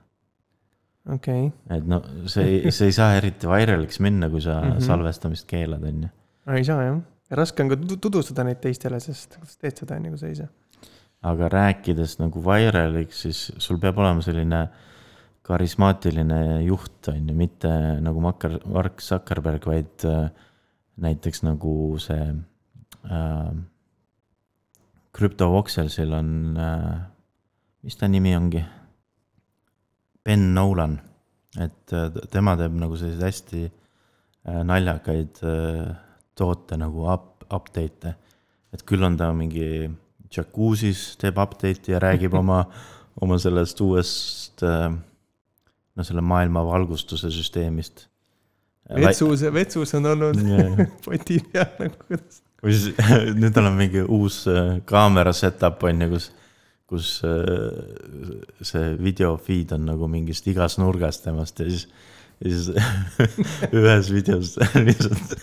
okei 1.14 1.48
okay., 1.48 1.78
et 1.78 1.88
no 1.88 2.02
see, 2.26 2.72
see 2.72 2.88
ei 2.88 2.92
saa 2.92 3.14
eriti 3.16 3.48
vairaliks 3.48 4.00
minna, 4.00 4.30
kui 4.30 4.42
sa 4.42 4.62
mm. 4.62 4.72
-hmm. 4.72 4.80
salvestamist 4.80 5.48
keelad, 5.48 5.84
on 5.84 6.04
ju. 6.04 6.10
ei 6.56 6.64
saa 6.64 6.84
jah, 6.84 7.00
raske 7.32 7.64
on 7.64 7.70
ka 7.70 7.76
tu- 7.76 7.98
tutvustada 7.98 8.44
neid 8.44 8.60
teistele, 8.64 9.00
sest 9.00 9.36
kuidas 9.36 9.58
teed 9.58 9.78
seda, 9.78 9.96
on 9.96 10.06
ju, 10.06 10.12
kui 10.12 10.20
sa 10.20 10.28
ei 10.28 10.36
saa. 10.36 10.48
aga 11.22 11.50
rääkides 11.50 12.20
nagu 12.20 12.44
vairaliks, 12.44 13.22
siis 13.22 13.52
sul 13.58 13.78
peab 13.78 13.98
olema 13.98 14.22
selline 14.22 14.68
karismaatiline 15.48 16.42
juht, 16.66 17.08
on 17.12 17.30
ju, 17.30 17.36
mitte 17.38 17.72
nagu 18.04 18.22
Makker, 18.24 18.60
Mark 18.68 19.02
Zuckerberg, 19.04 19.66
vaid 19.70 20.06
äh, 20.08 20.28
näiteks 21.04 21.44
nagu 21.48 21.74
see 22.04 22.26
äh, 23.08 23.52
CryptoVoxelsil 25.18 26.14
on 26.14 26.32
äh,, 26.62 26.98
mis 27.86 27.98
ta 27.98 28.10
nimi 28.12 28.36
ongi? 28.38 28.64
Ben 30.28 30.52
Nolan, 30.54 30.98
et 31.56 31.96
äh, 31.96 32.12
tema 32.34 32.58
teeb 32.60 32.76
nagu 32.78 33.00
selliseid 33.00 33.30
hästi 33.30 33.64
äh, 33.68 34.62
naljakaid 34.68 35.42
äh, 35.48 35.96
toote 36.38 36.78
nagu 36.78 37.08
up, 37.08 37.48
update'e. 37.48 38.14
et 38.76 38.84
küll 38.84 39.06
on 39.08 39.16
ta 39.18 39.32
mingi 39.34 39.88
džakuusis 40.28 41.14
teeb 41.22 41.40
update'i 41.40 41.96
ja 41.96 42.02
räägib 42.04 42.36
oma, 42.36 42.66
oma 43.24 43.40
sellest 43.40 43.80
uuest 43.82 44.66
äh, 44.68 44.92
no 45.98 46.06
selle 46.06 46.22
maailma 46.22 46.64
valgustuse 46.66 47.32
süsteemist. 47.34 48.08
vetsus, 48.96 49.44
vetsus 49.54 49.94
on 49.98 50.06
olnud 50.14 50.42
Jaa. 50.48 50.88
poti 51.06 51.40
peal 51.52 51.72
nagu 51.82 52.04
kuidas. 52.08 52.42
või 52.64 52.76
siis 52.76 53.00
nüüd 53.42 53.56
tal 53.56 53.72
on 53.72 53.80
mingi 53.80 54.04
uus 54.04 54.44
äh, 54.52 54.78
kaamera 54.88 55.34
setup 55.36 55.84
on 55.90 56.06
ju, 56.06 56.12
kus, 56.14 56.30
kus 56.88 57.10
äh, 57.28 58.62
see 58.62 58.94
video 59.02 59.36
feed 59.42 59.74
on 59.76 59.90
nagu 59.90 60.08
mingist 60.12 60.48
igast 60.48 60.80
nurgast 60.82 61.26
temast 61.26 61.60
ja 61.64 61.68
siis, 61.68 61.88
ja 62.40 62.54
siis 62.54 62.70
ühes 63.82 64.14
videos 64.14 64.56
lihtsalt 64.78 65.36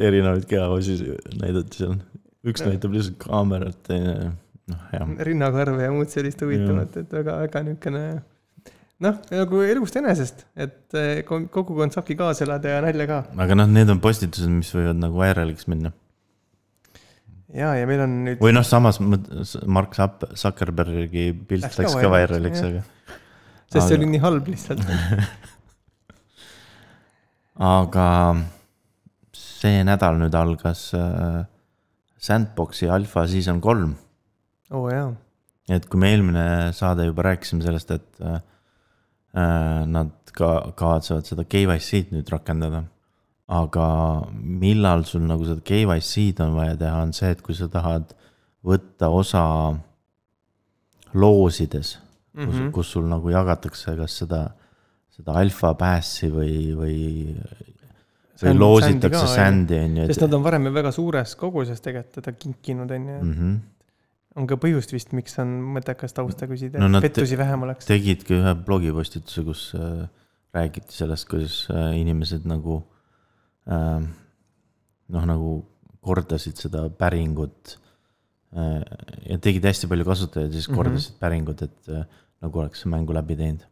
erinevaid 0.00 0.48
kehaosi 0.48 0.96
näidati 1.36 1.84
seal. 1.84 1.98
üks 2.46 2.64
näitab 2.64 2.96
lihtsalt 2.96 3.20
kaamerat, 3.20 3.78
teine 3.86 4.16
noh, 4.72 4.88
jah. 4.96 5.12
rinnakarve 5.28 5.84
ja 5.84 5.92
muud 5.94 6.10
sellist 6.10 6.42
huvitavat, 6.42 6.96
et 7.02 7.12
väga, 7.12 7.36
väga 7.44 7.62
niisugune 7.68 8.06
noh, 9.04 9.18
nagu 9.32 9.60
elust 9.66 9.96
enesest, 10.00 10.46
et 10.56 10.96
eh, 10.96 11.20
ko- 11.28 11.44
kogukond 11.52 11.92
saabki 11.94 12.16
kaasa 12.18 12.44
elada 12.46 12.68
ja 12.76 12.82
nalja 12.84 13.06
ka. 13.10 13.18
aga 13.44 13.56
noh, 13.58 13.68
need 13.70 13.90
on 13.92 14.00
postitused, 14.04 14.48
mis 14.52 14.70
võivad 14.74 14.98
nagu 15.02 15.18
vairaliks 15.20 15.68
minna. 15.72 15.92
ja, 17.52 17.74
ja 17.78 17.86
meil 17.88 18.00
on 18.06 18.14
nüüd, 18.28 18.40
või 18.42 18.54
noh, 18.56 18.64
samas 18.66 19.00
Mark 19.00 19.96
Zuck- 19.98 20.30
Zuckerbergi 20.36 21.30
pilt 21.48 21.66
Läks 21.68 21.76
ka 21.76 21.82
läks 21.84 21.98
ka 22.00 22.12
vairaliks, 22.12 22.64
aga. 22.70 22.84
sest 23.68 23.76
see 23.76 23.84
aga- 23.84 23.98
oli 24.00 24.10
nii 24.14 24.22
halb 24.24 24.48
lihtsalt. 24.52 24.82
aga 27.76 28.08
see 29.36 29.84
nädal 29.86 30.18
nüüd 30.20 30.34
algas 30.36 30.88
äh, 30.96 31.44
Sandboxi 32.26 32.88
alfa 32.90 33.24
season 33.30 33.60
kolm 33.64 33.94
oo 34.74 34.82
oh, 34.82 34.90
jaa, 34.90 35.08
et 35.72 35.84
kui 35.88 36.00
me 36.02 36.10
eelmine 36.12 36.44
saade 36.76 37.06
juba 37.06 37.24
rääkisime 37.30 37.64
sellest, 37.64 37.92
et 37.94 38.20
äh, 38.24 38.40
nad 39.34 40.12
ka 40.36 40.72
kavatsevad 40.76 41.24
seda 41.24 41.44
KYC-d 41.44 42.12
nüüd 42.12 42.28
rakendada. 42.32 42.84
aga 43.48 43.86
millal 44.34 45.04
sul 45.06 45.20
nagu 45.22 45.44
seda 45.46 45.60
KYC-d 45.62 46.40
on 46.42 46.56
vaja 46.58 46.76
teha, 46.76 47.02
on 47.02 47.12
see, 47.14 47.30
et 47.30 47.42
kui 47.42 47.54
sa 47.54 47.68
tahad 47.70 48.14
võtta 48.66 49.06
osa 49.14 49.42
loosides 51.14 51.98
mm, 52.34 52.40
-hmm. 52.42 52.46
kus, 52.46 52.54
Mhm. 52.60 52.70
kus 52.74 52.90
sul 52.90 53.06
nagu 53.08 53.30
jagatakse 53.30 53.96
kas 53.96 54.18
seda, 54.22 54.40
seda 55.16 55.32
alfa 55.40 55.74
pass'i 55.74 56.28
või, 56.28 56.74
või, 56.74 57.36
või 58.42 58.58
loositakse 58.58 59.26
sandi 59.26 59.78
on 59.78 59.96
ju, 59.96 60.06
sest 60.10 60.20
nad 60.26 60.34
on 60.34 60.42
varem 60.42 60.66
ju 60.66 60.72
väga 60.72 60.92
suures 60.92 61.34
koguses 61.36 61.80
tegelikult 61.80 62.14
teda 62.18 62.32
kinkinud, 62.32 62.90
on 62.90 63.08
ju. 63.08 63.20
On 64.36 64.46
ka 64.46 64.58
põhjust 64.60 64.92
vist, 64.92 65.12
miks 65.16 65.38
on 65.42 65.54
mõttekas 65.76 66.12
tausta 66.16 66.46
küsida 66.50 66.78
No 66.82 66.98
et 66.98 67.06
pettusi 67.08 67.38
vähem 67.40 67.62
oleks. 67.66 67.86
tegidki 67.88 68.36
ühe 68.36 68.54
blogipostituse, 68.66 69.44
kus 69.46 69.62
äh, 69.78 70.04
räägiti 70.56 70.92
sellest, 70.96 71.28
kuidas 71.30 71.62
äh, 71.72 71.94
inimesed 72.00 72.44
nagu 72.48 72.82
äh, 73.70 74.00
noh, 75.08 75.24
nagu 75.32 75.56
kordasid 76.06 76.56
seda 76.60 76.86
päringut 76.90 77.76
äh, 78.56 78.82
ja 79.30 79.38
tegid 79.42 79.64
hästi 79.66 79.88
palju 79.90 80.04
kasutajaid 80.06 80.52
ja 80.52 80.60
siis 80.60 80.68
Mhm. 80.68 80.76
kordasid 80.76 81.10
mm 81.10 81.16
-hmm. 81.16 81.20
päringut, 81.20 81.62
et 81.62 81.88
äh, 81.88 82.04
nagu 82.42 82.58
oleks 82.60 82.84
mängu 82.86 83.12
läbi 83.14 83.36
teinud. 83.36 83.64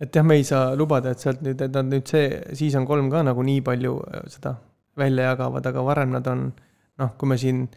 et 0.00 0.14
jah, 0.16 0.24
me 0.26 0.34
ei 0.34 0.44
saa 0.44 0.74
lubada, 0.76 1.10
et 1.10 1.18
sealt 1.18 1.40
nüüd, 1.42 1.60
et 1.62 1.72
nad 1.72 1.86
nüüd 1.86 2.06
see 2.08 2.42
season 2.54 2.86
kolm 2.86 3.10
ka 3.10 3.22
nagu 3.22 3.42
nii 3.42 3.60
palju 3.60 3.94
äh, 4.14 4.20
seda 4.28 4.56
välja 4.96 5.24
jagavad, 5.24 5.66
aga 5.66 5.84
varem 5.84 6.10
nad 6.10 6.26
on 6.26 6.52
noh, 6.98 7.10
kui 7.18 7.28
me 7.28 7.38
siin 7.38 7.68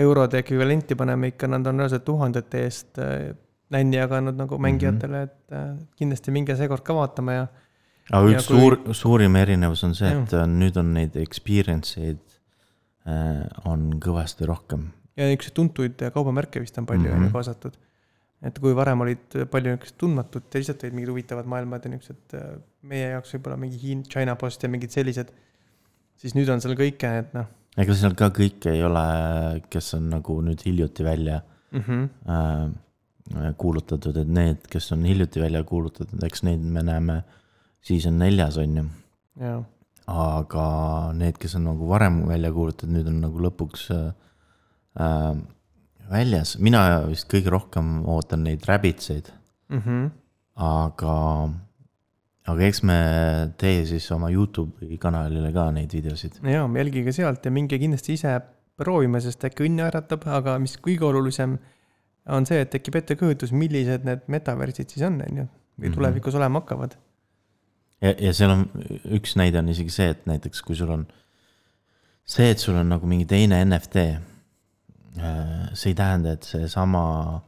eurode 0.00 0.38
ekvivalenti 0.42 0.96
paneme 0.98 1.30
ikka, 1.34 1.48
nad 1.50 1.66
on 1.70 1.78
reaalselt 1.82 2.04
tuhandete 2.08 2.64
eest 2.66 2.98
äh, 3.02 3.30
nänni 3.70 3.96
jaganud 4.00 4.38
nagu 4.38 4.58
mängijatele, 4.58 5.22
et 5.28 5.52
äh, 5.54 5.74
kindlasti 6.00 6.32
minge 6.34 6.56
seekord 6.58 6.82
ka 6.86 6.94
vaatama 6.96 7.36
ja 7.36 7.44
aga 8.10 8.30
Ja 8.32 8.38
üks 8.38 8.48
kui- 8.50 8.58
suur, 8.58 8.78
suurim 8.96 9.36
erinevus 9.38 9.84
on 9.86 9.94
see, 9.94 10.08
et 10.10 10.32
on, 10.34 10.56
nüüd 10.58 10.76
on 10.80 10.88
neid 10.96 11.14
experience 11.20 12.00
eid 12.00 12.24
äh, 13.06 13.44
on 13.70 13.92
kõvasti 14.02 14.48
rohkem. 14.50 14.88
ja 15.16 15.26
niisuguseid 15.28 15.54
tuntuid 15.54 16.02
kaubamärke 16.14 16.60
vist 16.62 16.78
on 16.78 16.86
palju 16.86 17.10
Mhm. 17.12 17.24
ju 17.28 17.30
kaasatud. 17.36 17.76
et 18.42 18.58
kui 18.58 18.72
varem 18.74 19.00
olid 19.04 19.36
palju 19.52 19.70
niisugust 19.74 19.98
tundmatut 20.00 20.44
ja 20.54 20.58
lihtsalt 20.60 20.82
olid 20.84 20.94
mingid 20.96 21.10
huvitavad 21.12 21.46
maailmad 21.46 21.84
ja 21.84 21.90
niisugused 21.92 22.34
äh, 22.34 22.58
meie 22.82 23.10
jaoks 23.14 23.34
võib-olla 23.36 23.56
mingi 23.60 23.78
Hiin-, 23.82 24.06
China 24.08 24.34
Post 24.36 24.62
ja 24.62 24.68
mingid 24.72 24.90
sellised, 24.90 25.28
siis 26.16 26.34
nüüd 26.34 26.48
on 26.50 26.60
seal 26.60 26.74
kõike, 26.74 27.10
et 27.20 27.34
noh 27.36 27.46
ega 27.78 27.94
seal 27.94 28.16
ka 28.18 28.30
kõik 28.34 28.66
ei 28.70 28.82
ole, 28.86 29.04
kes 29.70 29.94
on 29.98 30.08
nagu 30.14 30.40
nüüd 30.42 30.62
hiljuti 30.66 31.04
välja 31.06 31.40
mm. 31.72 31.82
-hmm. 31.86 32.08
äh, 32.34 33.52
kuulutatud, 33.56 34.16
et 34.16 34.28
need, 34.28 34.64
kes 34.70 34.92
on 34.92 35.04
hiljuti 35.04 35.40
välja 35.40 35.62
kuulutatud, 35.64 36.22
eks 36.26 36.42
neid 36.42 36.60
me 36.60 36.82
näeme 36.82 37.22
season 37.80 38.18
neljas 38.18 38.58
on 38.58 38.76
ju. 38.76 38.88
aga 40.10 40.66
need, 41.14 41.38
kes 41.38 41.54
on 41.54 41.64
nagu 41.70 41.88
varem 41.88 42.24
välja 42.28 42.52
kuulutatud, 42.52 42.90
nüüd 42.90 43.06
on 43.06 43.20
nagu 43.22 43.38
lõpuks 43.46 43.90
äh, 43.94 44.12
äh, 45.00 45.36
väljas, 46.10 46.56
mina 46.58 47.06
vist 47.06 47.28
kõige 47.30 47.52
rohkem 47.54 48.00
ootan 48.08 48.42
neid 48.44 48.66
Rabbitseid, 48.66 49.30
mm 49.68 49.82
-hmm. 49.84 50.10
aga, 50.56 51.14
aga 52.48 52.64
eks 52.66 52.82
me 52.88 52.96
tee 53.60 53.84
siis 53.86 54.06
oma 54.12 54.30
Youtube'i 54.32 54.96
kanalile 54.98 55.52
ka 55.52 55.70
neid 55.76 55.92
videosid. 55.92 56.40
jaa, 56.42 56.64
jälgige 56.76 57.12
sealt 57.12 57.44
ja 57.44 57.50
minge 57.50 57.78
kindlasti 57.78 58.16
ise 58.16 58.38
proovima, 58.80 59.20
sest 59.20 59.44
äkki 59.44 59.66
õnne 59.68 59.84
äratab, 59.90 60.24
aga 60.26 60.58
mis 60.58 60.78
kõige 60.80 61.04
olulisem 61.04 61.58
on 62.28 62.46
see, 62.46 62.60
et 62.60 62.70
tekib 62.72 62.96
ettekujutus, 63.00 63.52
millised 63.52 64.04
need 64.08 64.24
metaversid 64.28 64.88
siis 64.92 65.04
on, 65.06 65.20
on 65.28 65.42
ju, 65.42 65.46
või 65.80 65.88
Mhm. 65.88 65.94
tulevikus 65.94 66.34
olema 66.34 66.60
hakkavad. 66.60 66.96
ja, 68.00 68.14
ja 68.18 68.32
seal 68.32 68.50
on 68.50 68.66
üks 69.16 69.36
näide 69.36 69.58
on 69.58 69.68
isegi 69.68 69.90
see, 69.90 70.08
et 70.10 70.26
näiteks 70.26 70.62
kui 70.62 70.76
sul 70.76 70.90
on 70.90 71.06
see, 72.24 72.50
et 72.50 72.58
sul 72.58 72.74
on 72.76 72.88
nagu 72.88 73.06
mingi 73.06 73.26
teine 73.26 73.64
NFT. 73.64 74.18
see 75.74 75.90
ei 75.90 75.94
tähenda, 75.94 76.32
et 76.32 76.42
seesama 76.46 77.42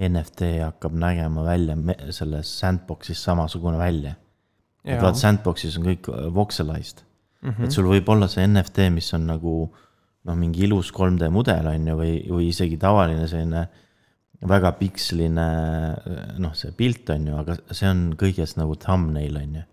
NFT 0.00 0.58
hakkab 0.64 0.94
nägema 0.98 1.44
välja 1.44 1.76
selles 2.10 2.50
sandbox'is 2.62 3.20
samasugune 3.22 3.78
välja. 3.78 4.14
Et 4.84 4.98
vaata, 4.98 5.18
sandbox'is 5.18 5.78
on 5.78 5.86
kõik 5.86 6.10
voxelized 6.34 7.04
mm. 7.42 7.50
-hmm. 7.50 7.64
et 7.64 7.72
sul 7.74 7.88
võib 7.90 8.08
olla 8.08 8.28
see 8.30 8.46
NFT, 8.46 8.88
mis 8.94 9.12
on 9.14 9.28
nagu 9.30 9.54
noh, 9.68 10.36
mingi 10.38 10.64
ilus 10.66 10.92
3D 10.94 11.30
mudel 11.34 11.68
on 11.70 11.88
ju, 11.88 11.96
või, 11.98 12.18
või 12.30 12.50
isegi 12.50 12.78
tavaline 12.80 13.26
selline 13.30 13.66
väga 14.42 14.72
piksline 14.78 15.48
noh, 16.42 16.54
see 16.58 16.74
pilt 16.74 17.10
on 17.14 17.26
ju, 17.30 17.38
aga 17.38 17.56
see 17.70 17.90
on 17.90 18.06
kõigest 18.18 18.58
nagu 18.58 18.74
thumbnail 18.80 19.38
on 19.38 19.58
ju. 19.60 19.66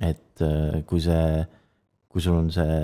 et 0.00 0.42
äh, 0.46 0.82
kui 0.86 1.00
see, 1.02 1.46
kui 2.08 2.22
sul 2.22 2.38
on 2.38 2.52
see, 2.54 2.76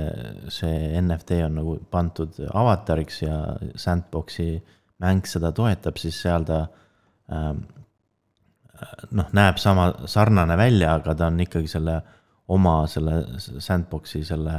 see 0.51 0.89
NFT 1.01 1.39
on 1.47 1.61
nagu 1.61 1.77
pandud 1.91 2.41
avatariks 2.51 3.23
ja 3.23 3.37
sandbox'i 3.79 4.59
mäng 5.03 5.27
seda 5.27 5.53
toetab, 5.55 5.99
siis 6.03 6.19
seal 6.23 6.47
ta 6.49 6.65
ähm, 7.31 7.63
noh, 9.15 9.31
näeb 9.37 9.59
sama 9.63 9.91
sarnane 10.11 10.57
välja, 10.59 10.95
aga 10.99 11.15
ta 11.19 11.31
on 11.31 11.41
ikkagi 11.45 11.71
selle 11.71 12.01
oma 12.55 12.85
selle 12.91 13.23
sandbox'i 13.41 14.25
selle 14.27 14.55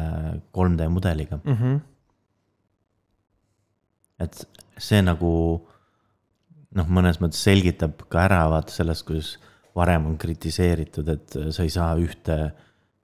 3D 0.56 0.88
mudeliga, 0.90 1.40
mm. 1.44 1.58
-hmm. 1.60 1.80
et 4.26 4.46
see 4.78 5.02
nagu 5.06 5.32
noh, 6.76 6.88
mõnes 6.92 7.22
mõttes 7.22 7.44
selgitab 7.46 8.08
ka 8.10 8.26
ära 8.26 8.44
vaata 8.52 8.74
sellest, 8.74 9.06
kuidas 9.08 9.36
varem 9.76 10.08
on 10.10 10.18
kritiseeritud, 10.18 11.10
et 11.12 11.38
sa 11.52 11.64
ei 11.64 11.72
saa 11.74 11.96
ühte 12.00 12.38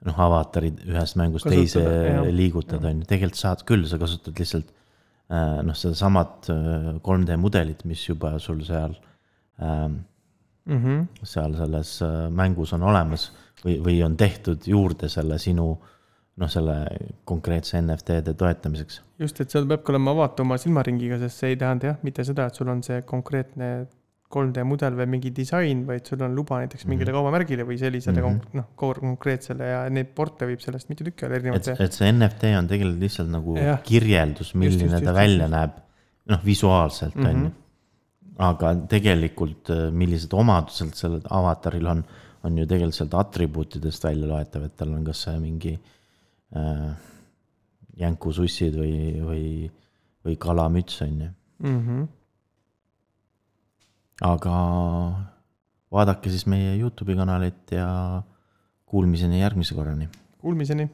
noh, 0.07 0.19
avatarid 0.25 0.81
ühest 0.87 1.17
mängust 1.19 1.45
Kasutada, 1.45 1.89
teise 1.91 2.31
liigutada, 2.33 2.89
on 2.89 3.03
ju, 3.03 3.09
tegelikult 3.09 3.41
saad 3.41 3.65
küll, 3.67 3.85
sa 3.89 3.99
kasutad 4.01 4.39
lihtsalt 4.39 4.71
äh, 5.29 5.59
noh, 5.67 5.77
sedasamat 5.77 6.49
äh, 6.53 6.87
3D 7.05 7.37
mudelit, 7.41 7.83
mis 7.89 8.01
juba 8.07 8.33
sul 8.41 8.63
seal 8.65 8.95
ähm, 9.61 10.01
Mm 10.65 10.77
-hmm. 10.83 11.05
seal 11.23 11.53
selles 11.57 12.01
äh, 12.01 12.29
mängus 12.29 12.73
on 12.73 12.83
olemas 12.83 13.31
või, 13.65 13.79
või 13.81 14.03
on 14.05 14.17
tehtud 14.17 14.67
juurde 14.67 15.09
selle 15.09 15.37
sinu 15.39 15.77
noh, 16.37 16.49
selle 16.49 16.75
konkreetse 17.25 17.81
NFT-de 17.81 18.33
toetamiseks. 18.33 19.01
just, 19.19 19.41
et 19.41 19.49
seal 19.49 19.65
peabki 19.65 19.91
olema 19.91 20.11
avatuma 20.11 20.57
silmaringiga, 20.57 21.17
sest 21.19 21.37
see 21.39 21.49
ei 21.49 21.55
tähenda 21.57 21.87
jah, 21.87 21.97
mitte 22.03 22.23
seda, 22.23 22.45
et 22.45 22.55
sul 22.55 22.67
on 22.69 22.83
see 22.83 23.01
konkreetne 23.01 23.87
3D 24.31 24.63
mudel 24.63 24.93
või 24.95 25.05
mingi 25.11 25.31
disain, 25.35 25.81
vaid 25.87 26.05
sul 26.07 26.21
on 26.23 26.35
luba 26.35 26.59
näiteks 26.61 26.85
mingile 26.87 27.11
Mhm. 27.11 27.15
kaubamärgile 27.17 27.63
või 27.67 27.77
sellisele 27.77 28.21
mm 28.21 28.39
-hmm. 28.39 28.53
noh, 28.53 28.65
konkreetsele 28.75 29.63
ja 29.65 29.89
neid 29.89 30.07
porte 30.15 30.45
võib 30.47 30.59
sellest 30.63 30.89
mitu 30.89 31.03
tükki 31.03 31.25
olla 31.25 31.35
erinevate. 31.35 31.75
et 31.79 31.93
see 31.93 32.11
NFT 32.11 32.43
on 32.57 32.67
tegelikult 32.67 32.99
lihtsalt 33.01 33.29
nagu 33.29 33.57
Jah. 33.57 33.81
kirjeldus, 33.83 34.53
milline 34.55 34.83
just, 34.83 34.91
ta 35.03 35.11
just, 35.11 35.13
välja 35.15 35.43
just. 35.45 35.51
näeb. 35.51 35.71
noh, 36.29 36.39
visuaalselt 36.45 37.15
on 37.15 37.23
Mhm. 37.35 37.43
ju. 37.45 37.51
Aga 38.39 38.73
tegelikult, 38.89 39.71
millised 39.91 40.33
omadused 40.33 40.93
sellel 40.95 41.25
avataril 41.29 41.89
on, 41.91 42.03
on 42.47 42.57
ju 42.57 42.65
tegelikult 42.65 42.97
sealt 42.97 43.17
atribuutidest 43.19 44.03
välja 44.07 44.29
loetav, 44.29 44.65
et 44.65 44.77
tal 44.77 44.93
on 44.95 45.03
kas 45.05 45.25
mingi 45.41 45.75
äh, 45.75 46.87
jänkusussid 48.01 48.77
või, 48.79 48.95
või, 49.25 49.45
või 50.25 50.39
kalamüts 50.41 51.01
on 51.05 51.21
ju. 51.25 51.29
Mm 51.61 51.81
-hmm. 51.85 52.07
aga 54.25 54.55
vaadake 55.91 56.29
siis 56.29 56.47
meie 56.47 56.77
Youtube'i 56.77 57.15
kanalit 57.15 57.71
ja 57.71 58.23
kuulmiseni 58.85 59.41
järgmise 59.41 59.75
korrani 59.75 60.09
Kuulmiseni 60.41 60.89